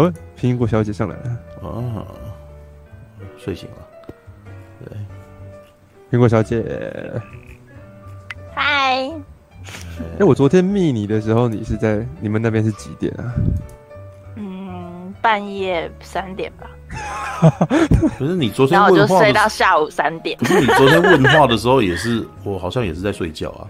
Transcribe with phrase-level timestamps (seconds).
[0.00, 2.06] 哦，苹果小姐上来了啊，
[3.36, 3.76] 睡醒了。
[4.84, 4.96] 对，
[6.10, 6.64] 苹果小姐，
[8.54, 9.10] 嗨。
[10.18, 13.34] 哎，我昨天密你的时候，你是在你们那边是几点啊？
[14.36, 16.70] 嗯，半夜三点吧。
[18.18, 20.36] 可是你昨天，然后我就睡到下午三点。
[20.38, 23.66] 可是你昨天问话的时候，也是我好像也是在睡觉啊。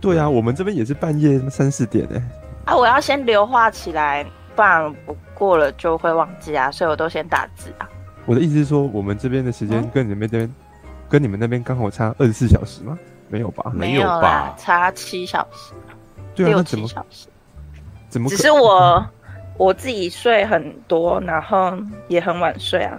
[0.00, 2.22] 对啊，我们这边也是半夜三四点哎。
[2.64, 7.88] 啊，我要先留话起来，不然我过了就会忘记啊，所以我都先打字啊。
[8.26, 10.54] 我的意思是说，我们这边的时间跟你们那边，嗯、
[11.08, 12.98] 跟你们那边刚好差二十四小时吗？
[13.28, 13.72] 没有吧？
[13.74, 14.54] 没有吧？
[14.58, 15.72] 差七小时，
[16.34, 17.28] 对啊，六七小时。
[18.08, 18.28] 怎么？
[18.28, 19.04] 只是我
[19.56, 21.72] 我自己睡很多，然后
[22.08, 22.98] 也很晚睡啊。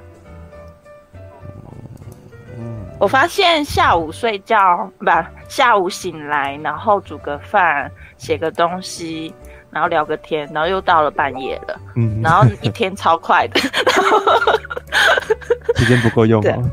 [2.58, 5.06] 嗯，我发现下午睡觉不，
[5.48, 9.34] 下午醒来，然后煮个饭，写个东西，
[9.74, 11.80] 然后聊个天，然后又到了半夜了。
[11.96, 13.60] 嗯，然后一天超快的，
[15.76, 16.72] 时间不够用吗？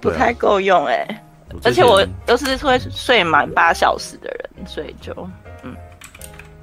[0.00, 1.22] 不太够用哎、欸。
[1.64, 5.12] 而且我都是会睡满八小时的人，所以就
[5.64, 5.74] 嗯，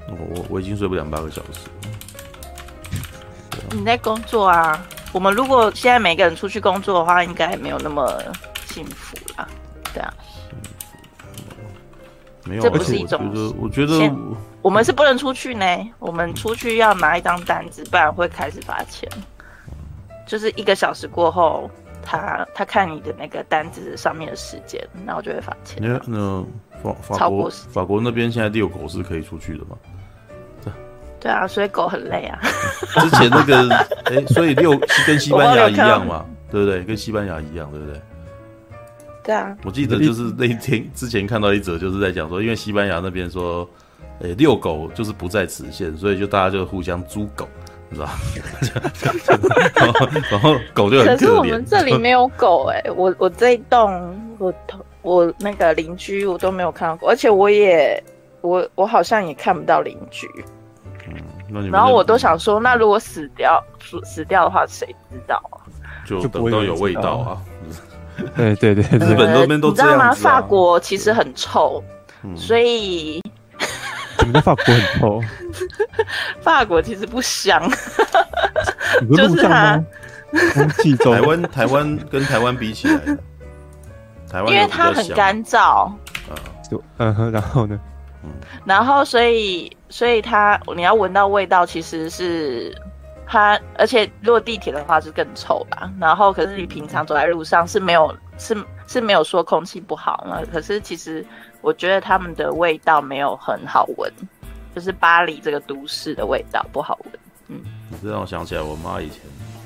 [0.08, 1.68] 我我已经睡不了八个小时。
[3.72, 4.82] 你在工作啊？
[5.12, 8.18] 我们如果现在每个人出去工作的话，应该没有那么
[8.64, 9.46] 幸福啦。
[9.92, 10.14] 对啊，
[12.44, 13.30] 没有，这不是一种。
[13.60, 14.14] 我觉得，我觉得
[14.62, 15.66] 我们是不能出去呢。
[15.98, 19.08] 我们出去要拿一张单子，不然会开始罚钱。
[20.26, 21.70] 就是一个小时过后。
[22.10, 25.76] 他他看你的那个单子上面的时间，然后就会罚钱。
[25.82, 26.42] 那那
[26.82, 29.76] 法法国法国那边现在遛狗是可以出去的吗？
[30.64, 30.72] 对
[31.20, 32.40] 对啊，所以狗很累啊。
[32.98, 33.68] 之前那个
[34.06, 36.82] 哎、 欸，所以遛是跟西班牙一样嘛，对不对？
[36.82, 38.00] 跟西班牙一样，对不对？
[39.24, 39.54] 对啊。
[39.64, 43.68] 我记得就是那一天之前看到一则，就是在讲说，因为西班牙那边说，
[44.20, 47.48] 哎、欸，遛狗就是不在此限，所以就大家就互相租狗。
[47.90, 48.18] 是吧？
[49.74, 51.16] 然后，然后狗就很可怜。
[51.18, 54.52] 可是我们这里没有狗哎、欸，我我这一栋我
[55.00, 57.98] 我那个邻居我都没有看到过，而且我也
[58.42, 60.28] 我我好像也看不到邻居。
[61.06, 61.14] 嗯，
[61.48, 65.56] 那你然后我都想说，那如果死掉死死掉的话，谁知道啊？
[66.04, 67.40] 就等到有味道啊！
[68.36, 70.12] 对对对，日本那边都这样你知道吗？
[70.12, 71.82] 法国其实很臭，
[72.22, 73.22] 嗯、所以。
[74.24, 75.20] 你们法国很臭，
[76.42, 77.60] 法国其实不香，
[79.16, 79.82] 就是它
[80.54, 81.14] 空气中。
[81.14, 82.98] 台湾台湾跟台湾比起来，
[84.30, 86.34] 台湾因为它很干燥，啊，
[86.68, 87.78] 就嗯哼，然后呢，
[88.24, 88.30] 嗯，
[88.64, 92.74] 然后所以所以它你要闻到味道，其实是
[93.26, 95.90] 它，而且如果地铁的话是更臭吧。
[96.00, 98.56] 然后可是你平常走在路上是没有是
[98.86, 101.24] 是没有说空气不好呢，可是其实。
[101.60, 104.10] 我觉得他们的味道没有很好闻，
[104.74, 107.12] 就是巴黎这个都市的味道不好闻。
[107.48, 107.60] 嗯，
[107.90, 109.20] 你这让我想起来，我妈以前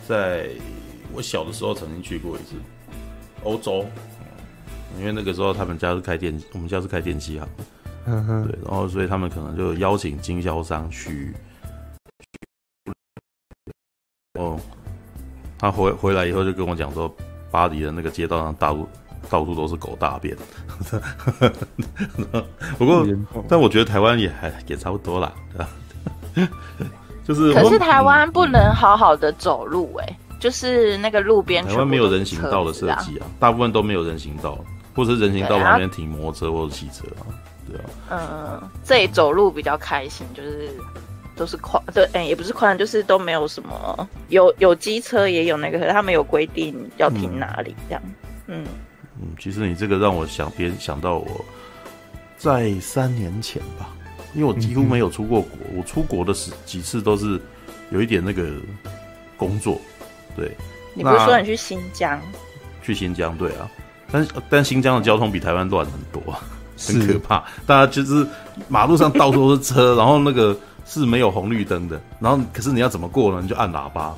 [0.09, 0.49] 在
[1.13, 2.55] 我小的时候曾经去过一次
[3.45, 3.85] 欧洲，
[4.99, 7.49] 因为那个时候他们家是开电，我们家是开电器行，
[8.07, 11.35] 嗯哼，对，然后所以他们可能就邀请经销商去。
[14.39, 14.59] 哦，
[15.59, 17.15] 他回回来以后就跟我讲说，
[17.51, 18.89] 巴黎的那个街道上大陆。
[19.31, 20.37] 到处都是狗大便，
[22.79, 23.07] 不过，
[23.49, 25.33] 但我觉得台湾也还也差不多啦，
[27.25, 27.53] 就是。
[27.55, 31.65] 可是台湾不能好好的走路哎、欸，就是那个路边。
[31.65, 34.59] 台湾没有人行道的设计啊，大部分都没有人行道，
[34.95, 37.27] 或者是人行道旁边停摩托车或者汽车啊，
[37.69, 37.85] 对啊。
[38.11, 40.69] 嗯，这里走路比较开心，就是
[41.37, 48.03] 都是宽，对，哎、欸，也不是宽，就是都没有什么，有有机车也有那个，他们有规定要停哪里这样，
[48.49, 48.65] 嗯。
[48.65, 48.67] 嗯，
[49.39, 51.45] 其实你这个让我想别想到我
[52.37, 53.95] 在三年前吧，
[54.35, 57.41] 因为我几乎没有出过国，嗯、我出国的时几次都是
[57.91, 58.49] 有一点那个
[59.37, 59.81] 工作，
[60.37, 60.57] 对。
[60.95, 62.21] 你不是说你去新疆？
[62.83, 63.71] 去新疆，对啊，
[64.11, 66.35] 但但新疆的交通比台湾乱很多，
[66.77, 67.45] 很可怕。
[67.65, 68.27] 大家就是
[68.69, 73.41] 马路上到处都是车，然后那个是没有红绿灯的，然后可是你要怎么过呢？
[73.41, 74.15] 你就按喇叭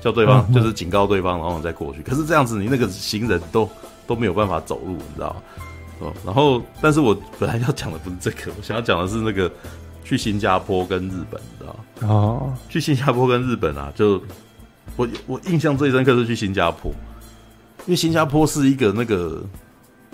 [0.00, 2.02] 叫对方，就是警告对方，然后你再过去。
[2.02, 3.68] 可是这样子，你那个行人都。
[4.10, 5.42] 都没有办法走路，你知道吗？
[6.00, 9.48] 哦，然后，但是我 本来要讲的不是这个，我想要讲的是那个
[10.02, 12.08] 去新加坡跟日本，你知道吗？
[12.12, 14.20] 哦，去新加坡跟日本啊，就
[14.96, 16.90] 我我印象最深刻是去新加坡，
[17.86, 19.44] 因为新加坡是一个那个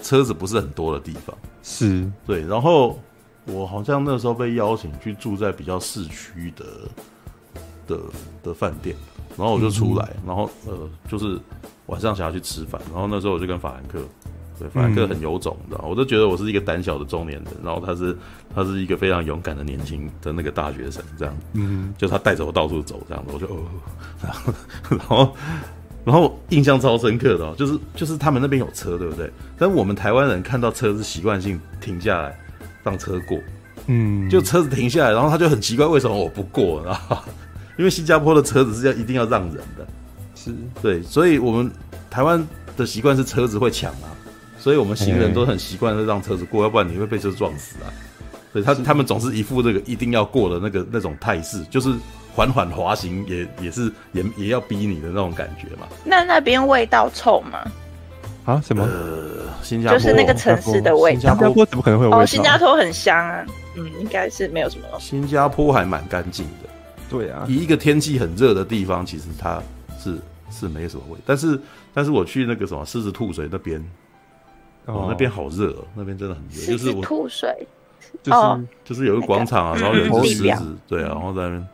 [0.02, 3.00] 车子不是很多的地方，是对，然后
[3.46, 6.66] 我好像那时候被邀请去住在比较市区的
[7.87, 7.99] 的
[8.43, 8.94] 的饭店，
[9.37, 11.38] 然后我就出来，嗯、然后呃就是。
[11.87, 14.00] 晚上想要去吃饭，然后那时候我就跟法兰克
[14.59, 18.19] 对，法兰克很有种的，我都觉得我是一个胆小的中年人，然后他是
[18.53, 23.62] 他是一个非常勇敢的年轻的那个大学生，这样，嗯，就他带着我到处走，这样子，我就哦，
[24.21, 24.53] 然后
[24.89, 25.37] 然后
[26.06, 29.31] 然后印象超深刻的哦，就是就是他们那边有车，对不对？
[29.56, 32.37] 但我们台湾人看到车是习惯性停下来
[32.82, 33.39] 让车过，
[33.87, 37.17] 嗯，就车子停下来，然后他就很奇怪为什么我不过，然后
[37.76, 39.87] 因为新加坡的车子是要一定要让人的，
[40.34, 40.50] 是
[40.81, 41.70] 对，所以我们
[42.11, 42.46] 台湾
[42.76, 44.12] 的习惯是车子会抢啊。
[44.58, 47.87] 所以我们行人都很习惯的让车子过，要不然你会被车撞死啊。
[48.52, 51.94] 所以他他们总是一副这个一定要过的那个那种态势，就是
[52.34, 55.87] 缓缓滑行也也是也也要逼你的那种感觉嘛。
[56.05, 57.58] 那那边味道臭吗？
[58.44, 58.61] 啊？
[58.67, 58.82] 什么？
[58.82, 61.20] 呃，新加坡就是那个城市的味道。
[61.20, 62.22] 新加坡怎么可能会有味道？
[62.22, 63.44] 哦，新加坡很香啊。
[63.76, 64.88] 嗯，应该是没有什么。
[64.99, 66.69] 新加坡还蛮干净的。
[67.08, 69.62] 对啊，以一个天气很热的地方，其实它
[69.99, 70.19] 是
[70.50, 71.19] 是没什么味。
[71.25, 71.61] 但是
[71.93, 73.85] 但是我去那个什么狮子吐水那边。
[74.88, 77.67] 哦，那边好热哦，那边真的很热，就是我吐水，
[78.23, 81.67] 就是就是有一个广场啊，然后有一只狮子，对啊，然后在那边，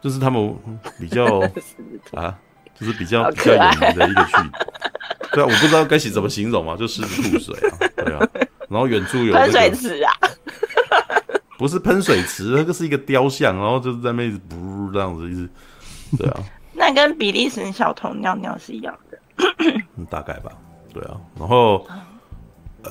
[0.00, 0.56] 就是他们
[0.96, 1.40] 比较
[2.14, 2.38] 啊，
[2.78, 4.32] 就是比较比较有名的一个区，
[5.32, 8.28] 对啊，我不知道该怎么形容嘛，就狮子吐水啊，对啊，
[8.68, 10.12] 然后远处有喷水池啊，
[11.58, 14.54] 不是喷水池，那个是一个雕像，然后就是在那边一直不
[14.92, 15.48] 这样子一直，
[16.18, 16.40] 对啊，
[16.74, 19.18] 那跟比利时小童尿尿是一样的，
[20.10, 20.52] 大概吧，
[20.92, 21.86] 对啊，然后。
[22.84, 22.90] 呃，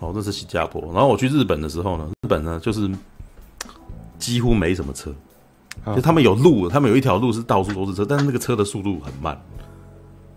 [0.00, 0.82] 哦，这是新加坡。
[0.92, 2.90] 然后我去日本的时候呢，日本呢就是
[4.18, 5.14] 几乎没什么车，
[5.94, 9.40] 就他们有路，他们有一条路是到处都是车，但是那个车的速度很慢。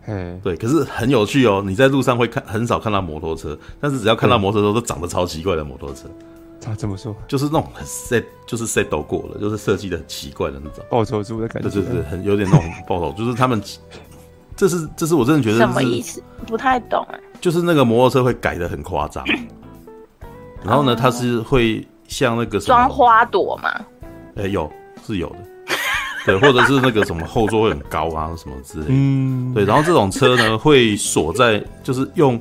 [0.05, 1.63] 嗯，对，可是很有趣哦。
[1.65, 6.07] 你在路上会看很少看到摩托车，但是只要看到摩托车都长得超奇怪的摩托车。
[6.61, 7.15] 他怎么说？
[7.27, 11.69] 就是那种很 set，就是 set 过了，就是设计的很奇怪的那种暴走族的感觉。
[11.69, 13.61] 对对对，很有点那种暴走，就是他们。
[14.55, 16.21] 这是这是我真的觉得什么意思？
[16.45, 17.19] 不太懂哎。
[17.39, 19.23] 就是那个摩托车会改的很夸张，
[20.61, 23.73] 然后呢，它是会像那个装花朵嘛？
[24.35, 24.69] 哎，有
[25.07, 25.37] 是有的，
[26.25, 28.91] 对，或者是那个什么后座会很高啊，什么之类的。
[28.91, 32.37] 嗯，对，然后这种车呢会锁在，就是用，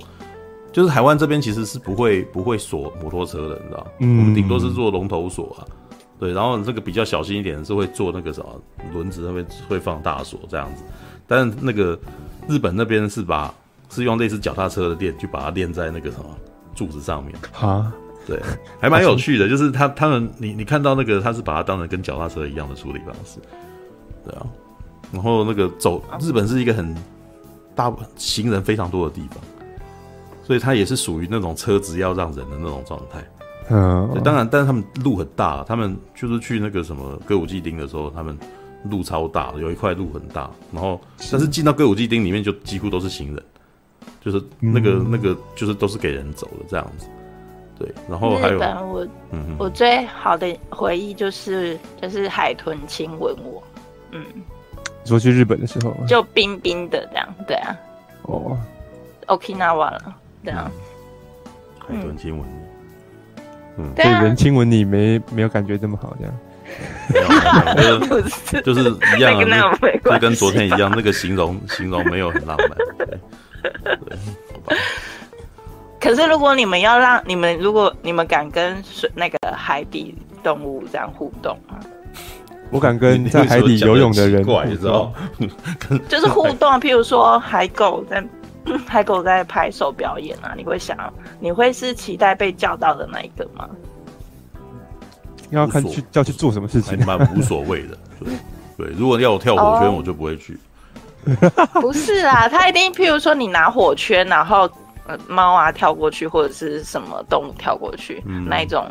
[0.73, 3.87] 就是台湾这边其实是不会不会锁摩托车的，你知道？
[4.01, 5.65] 嗯，我们顶多是做龙头锁啊。
[6.19, 8.61] 对，然后这个比较小心一点是会做那个什么
[8.93, 10.83] 轮子那边会放大锁这样子。
[11.27, 11.99] 但是那个
[12.49, 13.55] 日本那边是把
[13.89, 16.25] 是用类似脚踏车的链去把它链在那个什么
[16.75, 17.93] 柱子上面啊？
[18.27, 18.39] 对，
[18.81, 19.49] 还蛮有趣的。
[19.49, 23.39] 就是他他们你你看到那个他是把它当成跟脚踏车一样的处理方式，
[24.25, 24.47] 对啊。
[25.13, 26.95] 然后那个走日本是一个很
[27.75, 29.39] 大行人非常多的地方，
[30.49, 33.23] 所以它也是属于那种车子要让人的那种状态。
[33.71, 38.37] 嗯，当然，但是他们路很大，他们就是去那个什么歌舞伎町的时候，他们。
[38.85, 41.01] 路超大，有一块路很大，然后
[41.33, 43.45] 但是进到歌舞伎町里面就几乎都是行人，
[44.25, 47.09] 就是那个、嗯、那个就是都是给人走的这样子，
[47.77, 53.61] 对，然后还有我，嗯，我最好的回忆就是就是海豚亲吻我，
[54.13, 54.25] 嗯，
[55.03, 57.77] 你说去日本的时候就冰冰的这样，对啊，
[58.23, 58.57] 哦
[59.27, 60.17] ，Okinawa 了，
[60.51, 60.71] 对啊，
[61.79, 63.43] 海豚亲吻你，
[63.79, 66.35] 嗯，对人亲吻你没没有感觉这么好这样。
[67.77, 68.81] 没有，就是就是
[69.17, 69.45] 一样的，
[70.05, 72.71] 就就跟昨天一样，那个形容形容没有很浪漫。
[72.99, 74.19] 对，对，
[74.53, 74.77] 好吧。
[75.99, 81.81] 可是如果你们要让你们，如果你们敢跟水那个海底动物这样互动啊，
[82.71, 85.13] 我敢跟在海底游泳的人互动，你知道？
[86.07, 88.23] 就是互动，譬如说海狗在
[88.87, 90.97] 海狗在拍手表演啊，你会想，
[91.41, 93.69] 你会是期待被叫到的那一个吗？
[95.51, 97.97] 要看去要去做什么事情，蛮无所谓的。
[98.21, 98.29] 对
[98.77, 100.59] 对，如果要我跳火圈，我就不会去。
[101.81, 104.71] 不是啊，他一定，譬如说你拿火圈，然后
[105.27, 108.87] 猫啊跳过去，或者是什么动物跳过去，那一种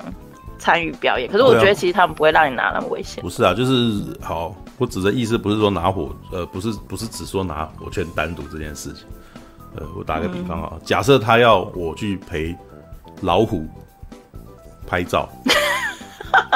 [0.59, 1.29] 参与表演。
[1.29, 3.21] 可是我觉得其实他们不会让你拿那么危险。
[3.21, 9.05] 不是啊，就是好，我指的意思不是说拿火，呃，不是不是只说拿火圈单独这件事情。
[9.77, 12.55] 呃，我打个比方啊，假设他要我去陪
[13.21, 13.65] 老虎
[14.85, 15.27] 拍照。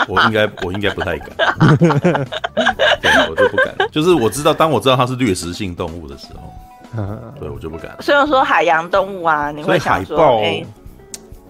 [0.07, 1.29] 我应该，我应该不太敢，
[1.77, 3.73] 对，我就不敢。
[3.89, 7.03] 就是我知道，当我知道它是掠食性动物的时候，
[7.39, 7.95] 对我就不敢。
[8.01, 10.67] 虽然说海洋动物啊，你会想说，哎、欸，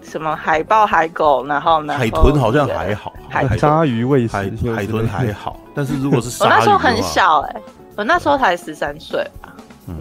[0.02, 1.94] 什么海豹、海狗，然后呢？
[1.98, 7.62] 海豚好像还好，海鲨鱼、喂食海海豚还好，但是如果是鲨鱼，我那时候很小、欸，哎，
[7.96, 9.52] 我那时候才十三岁吧。
[9.88, 9.96] 嗯，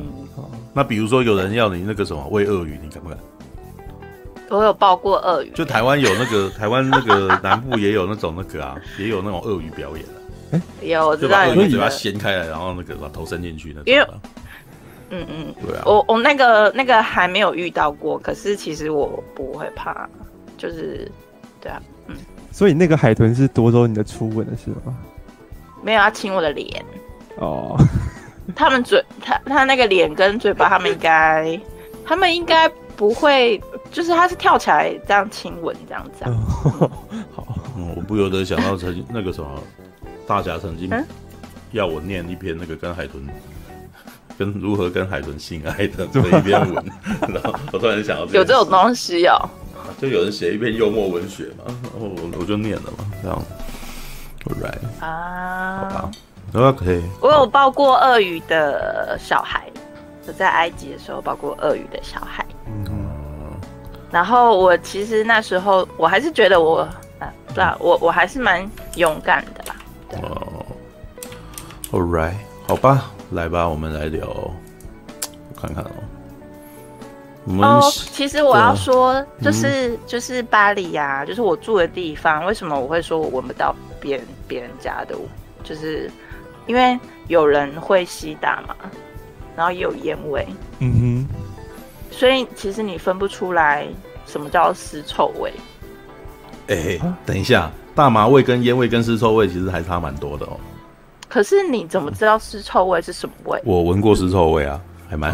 [0.73, 3.17] 那比如说有人要你那个什么喂鳄鱼，你敢不敢？
[4.49, 10.61] 我有抱过鳄鱼，就台湾有那个 台湾那个南部也有那种那个啊，也有那种鳄鱼表演的。
[10.85, 11.29] 有，我知道。
[11.29, 13.83] 就把鳄鱼嘴巴掀开来，然后那个把头伸进去那种。
[13.85, 14.07] 因为
[15.09, 20.09] 嗯嗯，对啊，我我那个那个还没有遇到过，可是其实我不会怕，
[20.57, 21.09] 就是
[21.61, 22.15] 对啊，嗯。
[22.51, 24.97] 所以那个海豚是夺走你的初吻的是吗？
[25.81, 26.83] 没有，要亲我的脸。
[27.37, 27.77] 哦。
[28.55, 31.59] 他们嘴，他他那个脸跟嘴巴，他们应该，
[32.05, 36.31] 他们应该不会，就是他是跳起来这样亲吻这样子啊。
[36.63, 36.91] 哦、
[37.35, 39.63] 好，嗯，我不由得想到曾经那个什么，
[40.27, 40.89] 大侠曾经
[41.71, 43.25] 要我念一篇那个跟海豚，
[44.37, 46.85] 跟如何跟海豚性爱的这一篇文，
[47.33, 49.49] 然后我突然想到这有这种东西哦，
[49.99, 53.43] 就有人写一篇幽默文学嘛，然后我我就念了嘛，这样
[54.61, 56.11] ，right 啊，好吧。
[56.53, 59.63] OK，我有抱过鳄鱼的小孩，
[60.27, 62.45] 我在埃及的时候抱过鳄鱼的小孩。
[62.65, 63.09] 嗯，
[64.11, 66.81] 然后我其实那时候我还是觉得我
[67.19, 69.75] 啊，对啊，我我还是蛮勇敢的啦。
[70.21, 70.65] 哦
[71.93, 72.33] ，All right，
[72.67, 74.51] 好吧，来吧，我们来聊，我
[75.55, 75.91] 看看哦。
[77.61, 82.45] 哦，其实我要说，就是、嗯、就是巴黎呀、啊，就是我住的地方。
[82.45, 85.15] 为什么我会说我闻不到别人别人家的？
[85.63, 86.11] 就是。
[86.67, 88.75] 因为有人会吸大麻，
[89.55, 90.47] 然后也有烟味，
[90.79, 91.27] 嗯哼，
[92.11, 93.87] 所以其实你分不出来
[94.25, 95.51] 什么叫尸臭味。
[96.67, 100.57] 哎、欸，等一下，大麻味跟烟味跟尸臭味其实还差蛮多的哦。
[101.27, 103.61] 可是你怎么知道尸臭味是什么味？
[103.65, 105.33] 我闻过尸臭味啊，还蛮。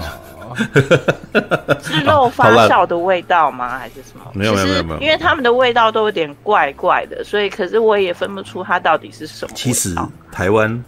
[1.84, 3.78] 是肉发酵的味道吗？
[3.78, 4.32] 还是什么？
[4.34, 9.52] 没有没有没有，因为他们的味道都有点怪怪的，所以可是我也分不出它到底是什么。
[9.56, 9.94] 其实
[10.32, 10.84] 台湾。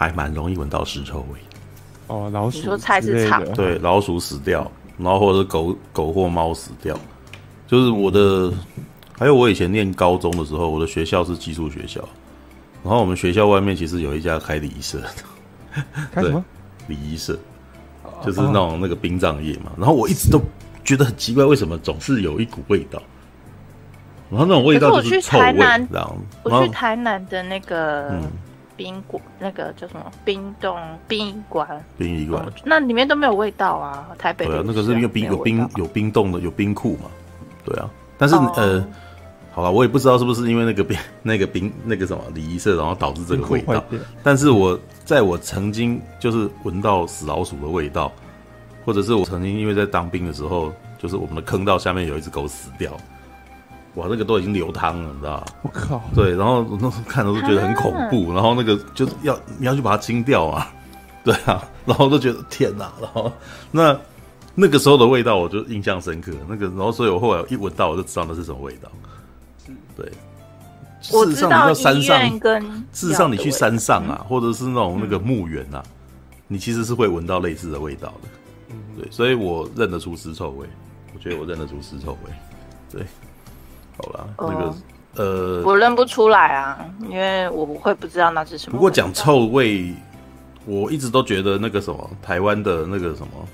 [0.00, 1.38] 还蛮容易闻到尸臭味
[2.06, 2.56] 哦，老鼠。
[2.56, 3.44] 你说菜市场？
[3.52, 4.66] 对，老鼠死掉，
[4.96, 6.98] 然后或者是狗狗或猫死掉，
[7.66, 8.50] 就是我的。
[9.18, 12.00] 还有我以前念高中的时候，我的学校是寄宿学校，
[12.82, 15.08] 然后我们学校外面其实有一家开礼仪社的，
[16.14, 16.42] 开什么？
[16.88, 17.38] 礼仪社，
[18.24, 19.70] 就是那种那个殡葬业嘛。
[19.76, 20.40] 然后我一直都
[20.82, 23.02] 觉得很奇怪，为什么总是有一股味道？
[24.30, 25.44] 然后那种味道就是臭味。
[25.44, 25.88] 我去台南，
[26.42, 28.08] 我去台南的那个。
[28.12, 28.22] 嗯
[28.80, 30.10] 宾馆那个叫什么？
[30.24, 30.74] 冰冻
[31.06, 34.08] 殡仪馆，殡仪馆，那里面都没有味道啊。
[34.16, 37.10] 台北对啊，那个是因为冰有冰有冰冻的有冰库嘛。
[37.62, 38.56] 对啊，但是、oh.
[38.56, 38.82] 呃，
[39.52, 43.84] 好了，我也不知道是不是因为那个冰 那个冰那个什么礼仪社，然后导致这个味道。
[44.22, 48.10] 但是我在我曾经就是闻到死老鼠的味道，
[48.86, 52.96] 或者是我曾经因为在当兵的时候，就是我们的坑道下面有一只狗死掉。
[53.94, 55.44] 哇，那个都已经流汤了，你知道吗？
[55.62, 56.00] 我靠！
[56.14, 60.72] 对，然后那时候看的都觉得很恐怖，然后那个就是要你要去把它清掉啊，
[61.24, 63.32] 对啊，然后都觉得天哪，然后
[63.72, 63.98] 那
[64.54, 68.88] 那个时候的味道我就印象深刻，那个然后所以我后来一闻到我就知道那是什么味道。
[69.96, 70.06] 对，
[71.00, 75.82] 事实上你到山上跟事实上你去山上啊，或者是那种那个墓园啊，
[76.46, 78.28] 你其实是会闻到类似的味道的。
[78.70, 80.66] 嗯，对，所以我认得出尸臭味，
[81.12, 82.30] 我觉得我认得出尸臭味，
[82.92, 83.04] 对。
[84.00, 84.74] 好了，那个
[85.16, 88.76] 呃，我认不出来啊，因为我不会不知道那是什么。
[88.76, 89.92] 不过讲臭味，
[90.64, 93.48] 我一直都觉得那个什么台湾的那个什么，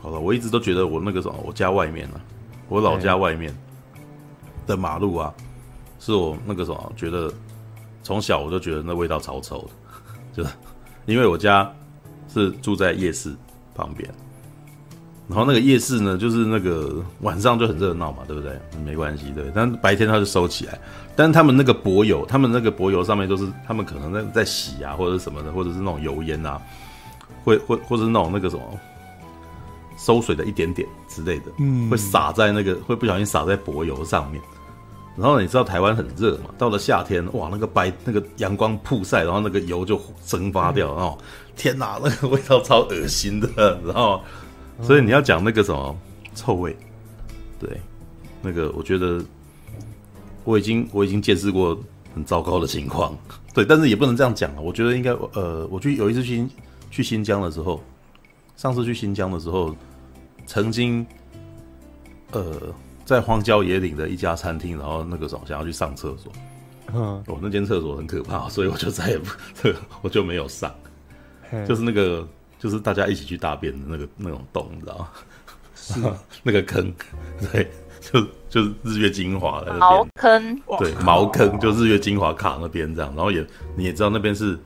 [0.00, 2.20] 好了，我一直都觉得我那个什么，我家外面啊，
[2.68, 3.52] 我老家外面
[4.66, 5.34] 的马路啊，
[5.98, 7.32] 是我那个什么，觉得
[8.02, 9.70] 从小我就觉得那味道超臭的，
[10.34, 10.50] 就是
[11.06, 11.68] 因为我家
[12.32, 13.34] 是住在夜市
[13.74, 14.08] 旁边。
[15.28, 18.58] 然后那个夜市呢，就是那个晚上就很热闹嘛，对不对？
[18.82, 19.44] 没关系，对。
[19.54, 20.78] 但白天它就收起来。
[21.14, 26.58] 但是他们那个柏油，他们那个柏油上面都是他们可能在在洗啊，或者是什么的，或者是那种油烟啊，
[27.44, 28.62] 会会或者是那种那个什么
[29.98, 34.40] 收水的一点点之类的，嗯，会洒在那个会不小心洒在柏油上面。
[35.14, 41.18] 然后你知道台湾很热嘛，到了夏天，哇，那个白那个阳光曝晒，然后那个油就蒸发掉，然后
[41.54, 44.22] 天哪，那个味道超恶心的，然后。
[44.80, 45.96] 所以你要讲那个什么
[46.34, 46.76] 臭味，
[47.58, 47.68] 对，
[48.40, 49.20] 那个我觉得
[50.44, 51.76] 我已经我已经见识过
[52.14, 53.16] 很糟糕的情况，
[53.52, 54.60] 对，但是也不能这样讲啊。
[54.60, 56.46] 我觉得应该呃，我去有一次去
[56.90, 57.82] 去新疆的时候，
[58.56, 59.74] 上次去新疆的时候，
[60.46, 61.04] 曾经
[62.30, 62.72] 呃
[63.04, 66.32] 在荒郊野岭的一家餐厅，然后那个什么想要去上厕所，
[66.94, 69.28] 嗯，我那间厕所很可怕，所以我就再也不，
[70.02, 70.72] 我就没有上，
[71.66, 72.26] 就是那个。
[72.58, 75.08] 就是大家一起去大便的那个那种洞，你知道吗？
[75.74, 76.00] 是
[76.42, 76.92] 那个坑，
[77.50, 84.58] 对，就就是日月精华的茅坑，对，茅坑就日月精华卡那边这样，然后也你也知道那边是，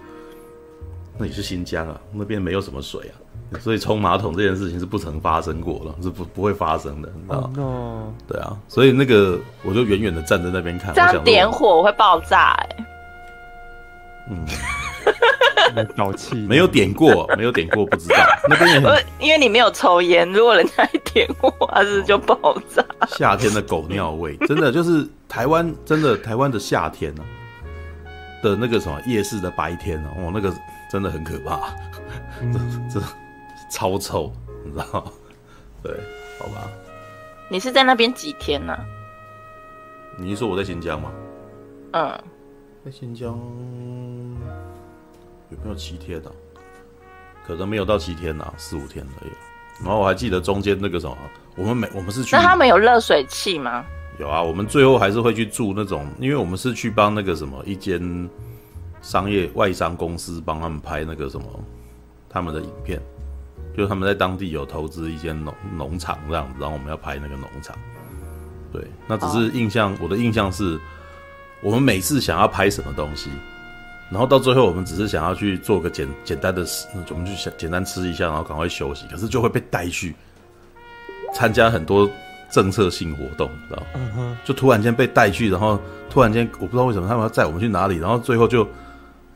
[1.19, 8.15] 那也是新疆啊，那边没有什么水啊，所以冲马桶这件事情是不曾发生过的，是不不会发生的，你知道吗？Oh, no.
[8.27, 12.85] 对啊，所以那个我就远远的站在那边看，这样点火会爆炸哎、欸，
[14.31, 14.47] 嗯。
[15.97, 18.17] 搞气，没有点过， 没有点过，不知道
[18.49, 19.05] 那边也很。
[19.19, 22.85] 因为你没有抽烟，如果人家一点过，它是就爆炸。
[23.09, 30.53] 夏天的狗尿味，真的就是台湾，真的台湾的夏天呢、啊、的那个什么夜市的白天哦，那个
[30.91, 31.73] 真的很可怕，
[32.41, 32.53] 嗯、
[32.91, 33.07] 这这
[33.71, 34.33] 超臭，
[34.65, 35.05] 你知道？
[35.83, 35.93] 对，
[36.39, 36.69] 好吧。
[37.49, 38.85] 你是在那边几天呢、啊？
[40.19, 41.11] 你是说我在新疆吗？
[41.93, 42.21] 嗯，
[42.85, 43.39] 在新疆
[45.53, 46.35] 有没有七天呢、啊？
[47.47, 49.31] 可能没有到七天呐、啊，四五天而已。
[49.85, 51.17] 然后我还记得中间那个什么，
[51.57, 53.85] 我们每我们是去，那他们有热水器吗？
[54.19, 58.29] 有啊，我们最后还是会去住那种，因为我们是去帮那个什么一间
[59.01, 61.47] 商业外商公司帮他们拍那个什么
[62.29, 63.01] 他们的影片，
[63.77, 67.77] 就是他们在当地有投资一间农农场这样子，然后我们要拍那个农场。
[68.73, 70.79] 对，那只是印象，哦、我的印象是，
[71.61, 73.31] 我们每次想要拍什么东西，
[74.13, 80.15] 然后到最后我们只是想要去做个简简单的事，我们就想简单吃一下，然后赶快休息，可是就会被带去
[81.35, 82.09] 参加很多
[82.51, 83.83] 政策性活动，知道
[84.15, 84.39] 吗？
[84.45, 88.69] 就突然间被带去，然后突然间我不知道为什么他们要载我们去哪里，然后最后就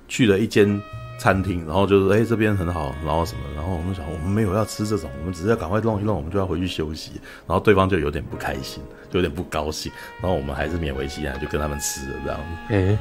[0.06, 0.80] 去了一间。
[1.18, 7.12] 餐厅，然后就是哎、欸，这边很好，然后什么，然后我们想，我们没有要吃这种，我们只是要赶快弄一弄，我们就要回去休息。
[7.46, 9.90] 然后对方就有点不开心，就有点不高兴。
[10.20, 12.98] 然后我们还是勉为其难，就跟他们吃了这样子。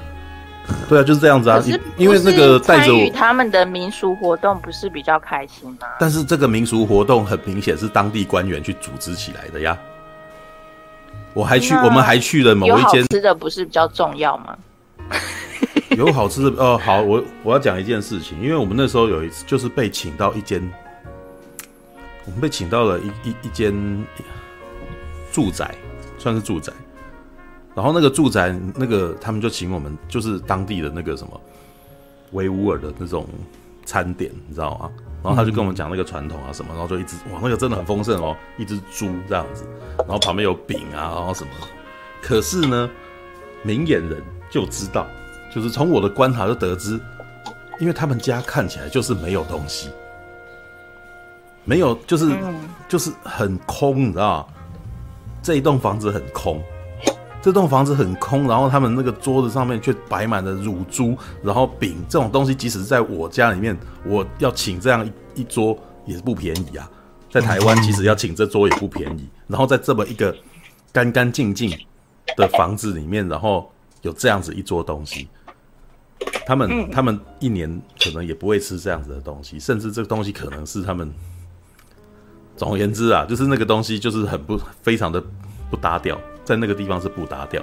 [0.90, 1.62] 对啊，就是这样子啊。
[1.62, 5.88] 是因为那个带着我他们的民俗活动，不是比较开心吗？
[6.00, 9.78] 但是这个民俗活动很明显是当地官员去组织起来的呀。
[11.34, 14.58] 我还去，我们还去了某一间吃的，不是比较重要吗？
[15.98, 20.62] 有好吃的哦、呃，好，我我要讲一件事情，因为我们那时候有一次就是被请到一间，
[22.26, 23.74] 我们被请到了一一一间
[25.32, 25.76] 住宅，
[26.18, 26.74] 算是住宅，
[27.76, 31.40] 然后那个住宅那个他们就请我们，就是当地的那个什么
[32.32, 33.28] 维吾尔的那种
[33.86, 34.90] 餐点，你知道吗？
[35.22, 39.66] 然后他就跟我们讲那个传统啊什么，然后就一直哇，那个真的很丰盛哦，一只猪这样子，
[39.98, 41.50] 然后旁边有饼啊，然后什么，
[42.22, 42.90] 可是呢，
[43.62, 45.06] 明眼人就知道。
[45.54, 47.00] 就是从我的观察就得知，
[47.80, 49.90] 因为他们家看起来就是没有东西，
[51.64, 52.38] 没有，就是
[52.90, 54.54] 就是很空，你知道吗？
[55.42, 56.62] 这一栋房子很空，
[57.46, 65.78] 这栋房子很空，然后他们那个桌子上面却摆满了乳猪，然后饼这种东西，即使在我家里面，我要请这样一一桌
[66.08, 66.90] 也是不便宜啊。
[67.30, 70.36] 在台湾，其实要请这桌也不便宜，然后在这么一个
[70.92, 71.70] 干干净净
[72.36, 75.28] 的房子里面，然后有这样子一桌东西。
[76.48, 81.14] 他们、嗯、他们一年可能也不会吃这样子的东西，甚至这个东西可能是他们。
[82.58, 85.24] 总而言之啊，就是那个东西就是很不非常的
[85.70, 87.62] 不搭调，在那个地方是不搭调。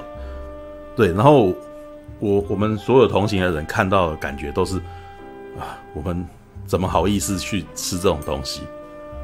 [0.94, 1.54] 对，然后
[2.18, 4.76] 我我们所有同行的人看到的感觉都是
[5.58, 6.22] 啊，我们
[6.66, 8.60] 怎么好意思去吃这种东西？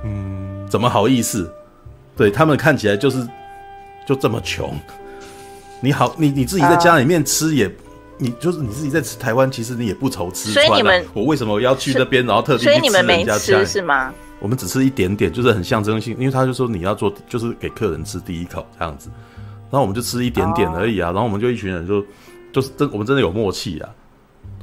[0.05, 1.53] 嗯，怎么好意思？
[2.17, 3.29] 对，他们看起来就是
[4.07, 4.75] 就这么穷。
[5.81, 7.71] 你好，你你自己在家里面吃也。
[8.21, 10.69] 你就是你自己在吃台湾，其实你也不愁吃穿、啊。
[10.69, 12.91] 所以你们，我为什么要去那边，然后特地去吃人家家？
[12.91, 14.13] 所以你们没吃是吗？
[14.41, 19.09] 我们只吃一点点，就是很象征性，因为他就说你要做，就是给客人吃第一口这样子，
[19.71, 22.05] 然后我们就吃一点点而已啊，然后我们就一群人就
[22.53, 23.89] 就是真，我们真的有默契啊，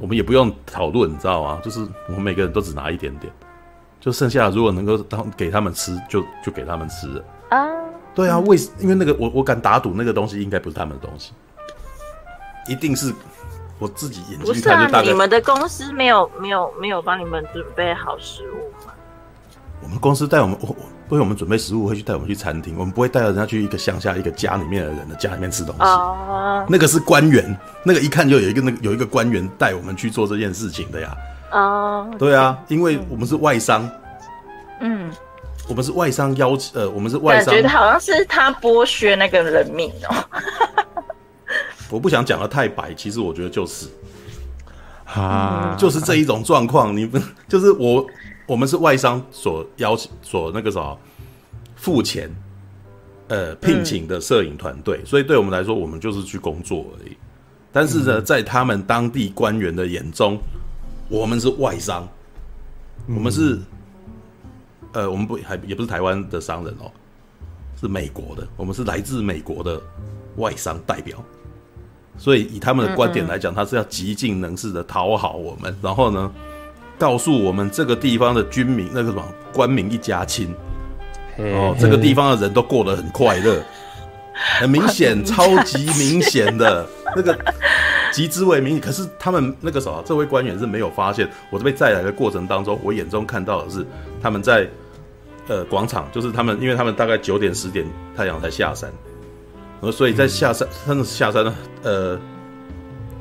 [0.00, 1.60] 我们也不用讨论，你知道吗？
[1.62, 3.32] 就是我们每个人都只拿一点点，
[4.00, 7.66] 就剩下如果能够当给他们吃，就就给他们吃了啊。
[8.14, 11.32] 对啊，为因为那个我我敢打赌，那个东西应该不是他们的东西，
[12.68, 13.12] 一定是。
[13.78, 14.86] 我自己眼睛看就大概。
[14.86, 18.94] 不是啊，你们的公司没有没有没有帮你们准备好食物吗？
[19.82, 20.76] 我们公司带我们，我我
[21.14, 22.74] 们准备食物，会去带我们去餐厅。
[22.76, 25.82] 我们不会带着人家去一个乡下一个家里面的人的家里面吃东西。
[25.82, 26.66] 哦。
[26.68, 31.16] 那个是官员，那个一看就有一个那个有一个官员带我们去做这件事情的呀。
[31.52, 32.10] 哦。
[32.18, 33.88] 对啊，因为我们是外商。
[34.80, 35.10] 嗯。
[35.68, 37.52] 我们是外商邀请，呃，我们是外商。
[37.52, 40.14] 觉得好像是他剥削那个人民哦。
[41.90, 43.88] 我不想讲的太白，其实我觉得就是，
[45.04, 46.96] 啊，就是这一种状况。
[46.96, 48.06] 你们就是我，
[48.46, 50.98] 我们是外商所邀请、所那个什么
[51.74, 52.30] 付钱，
[53.28, 57.16] 呃，聘请的摄影团队，所以对我们来说，我们就是去工作而已。
[57.72, 60.38] 但是呢，在他们当地官员的眼中，
[61.08, 62.08] 我们是外商，
[63.06, 63.58] 我们是，
[64.92, 66.90] 呃，我们不还也不是台湾的商人哦，
[67.80, 69.80] 是美国的，我们是来自美国的
[70.36, 71.22] 外商代表。
[72.16, 76.32] 所以以他们的观点来讲，他是要极尽能事的讨好我们，然后呢，
[76.98, 80.54] 告诉我们这个地方的军民那个什么官民一家亲，
[81.36, 83.62] 哦，这个地方的人都过得很快乐，
[84.60, 86.86] 很明显，超级明显的。
[87.14, 87.38] 那个
[88.12, 88.80] 极之为名。
[88.80, 91.28] 可是他们那个什么，这位官员是没有发现。
[91.50, 93.86] 我被载来的过程当中，我眼中看到的是
[94.22, 94.68] 他们在
[95.48, 98.90] 呃广场，就是他们，因为他们大概九点十点太阳才下山，
[99.80, 101.44] 然后所以在下山，他们下山
[101.82, 102.18] 呃，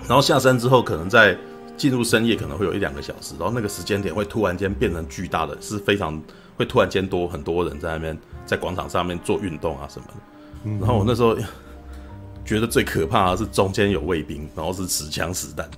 [0.08, 1.38] 然后下山之后可能在。
[1.78, 6.22] 进入深夜可能会有一两个小时，然后那个时间点会突然间变成巨大的，是非常
[6.58, 10.14] 会突然间多很多人在那边在广场上面做运动啊什么的。
[10.64, 11.38] 嗯、然后我那时候
[12.46, 15.70] 觉得最可怕的是中间有卫兵，然后是持枪实弹。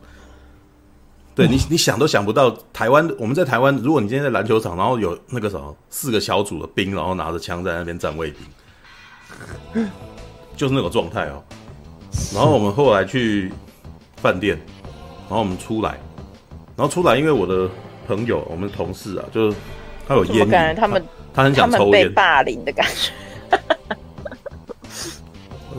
[1.36, 8.32] 对你，你想都想不到，台湾我们在台湾，如果你今天在篮球场，然后有那个什么四个小组的兵，然后拿着枪在那边站卫
[9.74, 9.86] 兵，
[10.58, 11.44] 就是那种状态哦。
[12.34, 13.52] 然后我们后来去
[14.18, 14.60] 饭店。
[15.30, 15.98] 然后我们出来，
[16.76, 17.70] 然后出来，因为我的
[18.08, 19.58] 朋友，我们同事啊，就是
[20.08, 23.12] 他有烟，感觉他们他，他很想抽烟，被霸凌的感觉。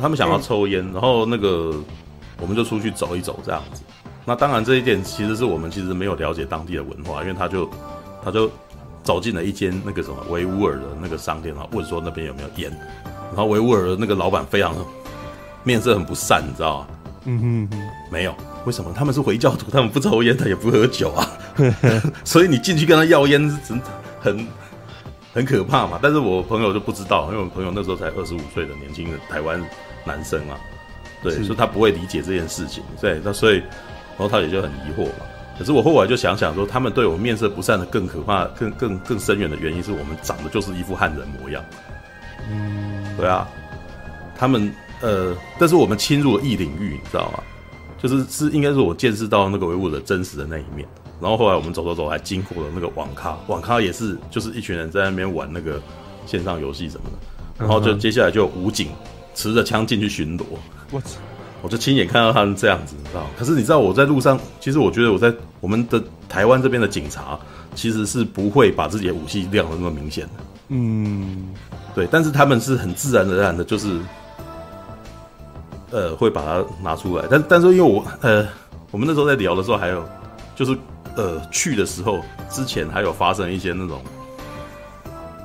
[0.00, 1.74] 他们想要抽烟，然后那个
[2.40, 3.82] 我们就出去走一走这样子。
[4.24, 7.68] 那当然这一点其实是我们其实没有了解当地的文化，因为他就
[8.22, 8.50] 他就
[9.02, 12.70] 走进了一间那个什么维吾尔的那个商店，然后问说那边有没有烟，
[13.28, 14.74] 然后维吾尔的那个老板非常
[15.64, 16.86] 面色很不善，你知道吗？
[17.24, 18.34] 嗯哼哼，没有。
[18.64, 19.70] 为什么他们是回教徒？
[19.70, 21.26] 他们不抽烟，他也不喝酒啊。
[22.24, 23.80] 所以你进去跟他要烟，是真
[24.20, 24.46] 很
[25.32, 25.98] 很可怕嘛。
[26.02, 29.62] 但是我朋友就不知道，因为我朋友那时候才二十五岁的年轻的台湾
[30.04, 30.58] 男生啊，
[31.22, 32.82] 对，所以他不会理解这件事情。
[33.00, 35.24] 对，那所以，然后他也就很疑惑嘛。
[35.58, 41.64] 可是我后来就想想说，他们对我面色不善的更可怕、更更更深远的原因是我们长得就是一副汉人模样。
[42.50, 43.48] 嗯，对啊，
[44.36, 47.42] 他们呃，但是我们侵入了异领域，你知道吗？
[48.00, 50.86] 就是是应该是我见识到那个维吾尔的真实的那一面，
[51.20, 55.80] 然后后来我们走走走，还经过了那个网咖，网咖也是就是一群人在那边玩那个
[56.24, 58.88] 线上游戏什么的，然后就接下来就有武警
[59.34, 60.44] 持着枪进去巡逻，
[60.92, 61.18] 我操！
[61.60, 63.26] 我就亲眼看到他们这样子，你知道？
[63.36, 67.36] 可是你知道我在路上，其实我觉得我在我们的台湾这边的警察
[67.74, 70.32] 其实是不会把自己的武器亮的那么明显的，
[70.68, 71.52] 嗯，
[71.96, 73.98] 对，但是他们是很自然而然的，就是。
[75.90, 78.46] 呃，会把它拿出来，但但是因为我呃，
[78.90, 80.06] 我们那时候在聊的时候，还有
[80.54, 80.76] 就是
[81.16, 82.20] 呃，去的时候
[82.50, 84.02] 之前还有发生一些那种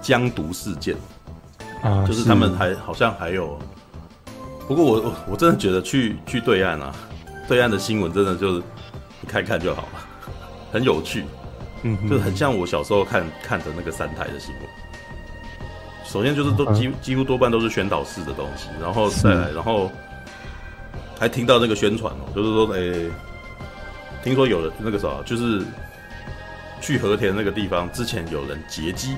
[0.01, 0.95] 江毒事件。
[1.81, 3.59] 啊，就是他们还好像还有，
[4.67, 6.95] 不过我我真的觉得去去对岸啊，
[7.45, 8.63] 对岸的新闻真的就是
[9.19, 9.99] 你看看就好了，
[10.71, 11.25] 很有趣，
[11.81, 14.63] 嗯，就是很像我小时候看看的那个三台的新闻。
[16.05, 19.91] 首先就是都几几乎多半都是宣导式的东西，然后再来，然后。
[21.19, 23.11] 还听到那个宣传哦，就是说，诶、欸，
[24.23, 25.61] 听说有人那个啥，就是
[26.81, 29.15] 去和田那个地方之前有人劫机，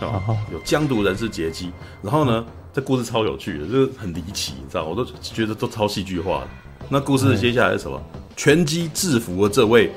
[0.00, 6.48] 啊，有江独人士劫机，然后呢，这故事超有趣的，就是很离奇，你知道，我都觉得都超戏剧化的。
[6.88, 8.00] 那故事接下来是什么？
[8.36, 9.92] 拳击制服了这位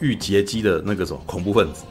[0.00, 1.84] 欲劫机的那个什么恐怖分子，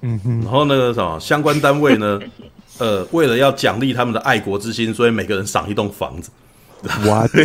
[0.00, 2.20] 嗯哼，然后那个什么相关单位呢，
[2.78, 6.30] 呃，为了要奖励他们的爱国之心，所以每个人赏一栋房子。
[7.08, 7.44] 哇，这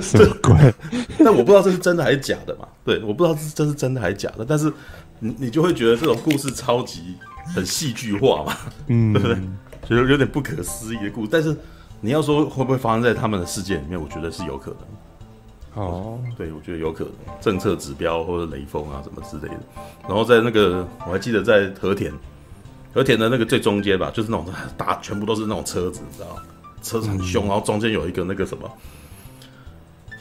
[0.00, 0.74] 什么鬼？
[1.18, 2.66] 但我不知道这是真的还是假的嘛？
[2.84, 4.44] 对，我不知道这这是真的还是假的。
[4.44, 4.72] 但是
[5.18, 7.14] 你你就会觉得这种故事超级
[7.54, 9.36] 很戏剧化嘛，嗯， 对不对？
[9.86, 11.28] 觉得有点不可思议的故事。
[11.30, 11.54] 但是
[12.00, 15.84] 你要说会不会发生在他们的世界里面，我觉得是有可能。
[15.84, 17.12] 哦，对，我觉得有可能。
[17.40, 19.60] 政策指标或者雷锋啊什么之类的。
[20.08, 22.12] 然后在那个我还记得在和田，
[22.94, 24.46] 和田的那个最中间吧，就是那种
[24.76, 26.42] 大全部都是那种车子，你知道吗？
[26.84, 28.70] 车子很凶，然后中间有一个那个什么，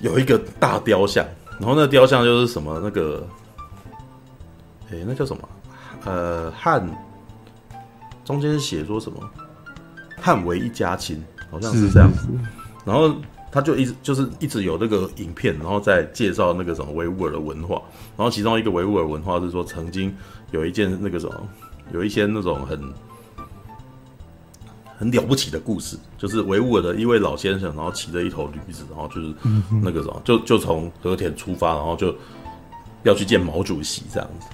[0.01, 1.23] 有一个大雕像，
[1.59, 3.27] 然后那个雕像就是什么那个，
[4.89, 5.49] 哎，那叫什么？
[6.05, 6.89] 呃，汉，
[8.23, 9.19] 中间写说什么？
[10.19, 11.21] 汉为一家亲，
[11.51, 12.27] 好像是这样子。
[12.85, 13.13] 然后
[13.51, 17.81] 他就一直就是一直有那个影片，然后在介绍那个什么维吾尔的文化。
[18.15, 20.15] 然后其中一个维吾尔文化是说，曾经
[20.51, 21.47] 有一件那个什么，
[21.91, 22.81] 有一些那种很。
[25.03, 29.33] 很了不起的故事，就是维吾尔的一位老先生，然后骑着一头驴子，然后就是
[29.81, 32.15] 那个什么，就就从和田出发，然后就
[33.03, 34.47] 要去见毛主席这样子，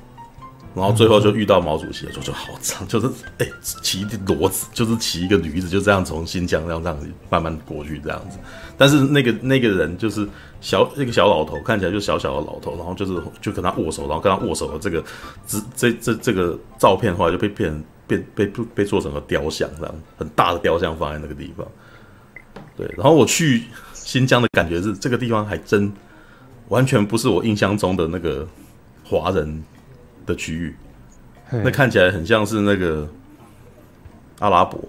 [0.75, 8.37] 然后最后就遇到毛主席的时候就好长，就是哎骑骡子，就是骑一个驴子，就这样从新疆这样这样子慢慢过去这样子，
[8.77, 10.27] 但是那个那个人就是
[10.61, 15.03] 小那个小老头，看起来就小小的老头，然后就是就跟他握手，然后跟他握手的这个
[15.45, 17.83] 这这这这个照片后来就被骗。
[18.09, 21.63] 被被被做成了雕像，这样很大的雕像放在那个地方。
[22.75, 25.93] 对，然后我去新疆的感觉是，这个地方还真
[26.69, 28.47] 完全不是我印象中的那个
[29.03, 29.63] 华人
[30.29, 30.75] 的区域，
[31.51, 33.09] 那看起来很像是那个
[34.37, 34.79] 阿拉伯，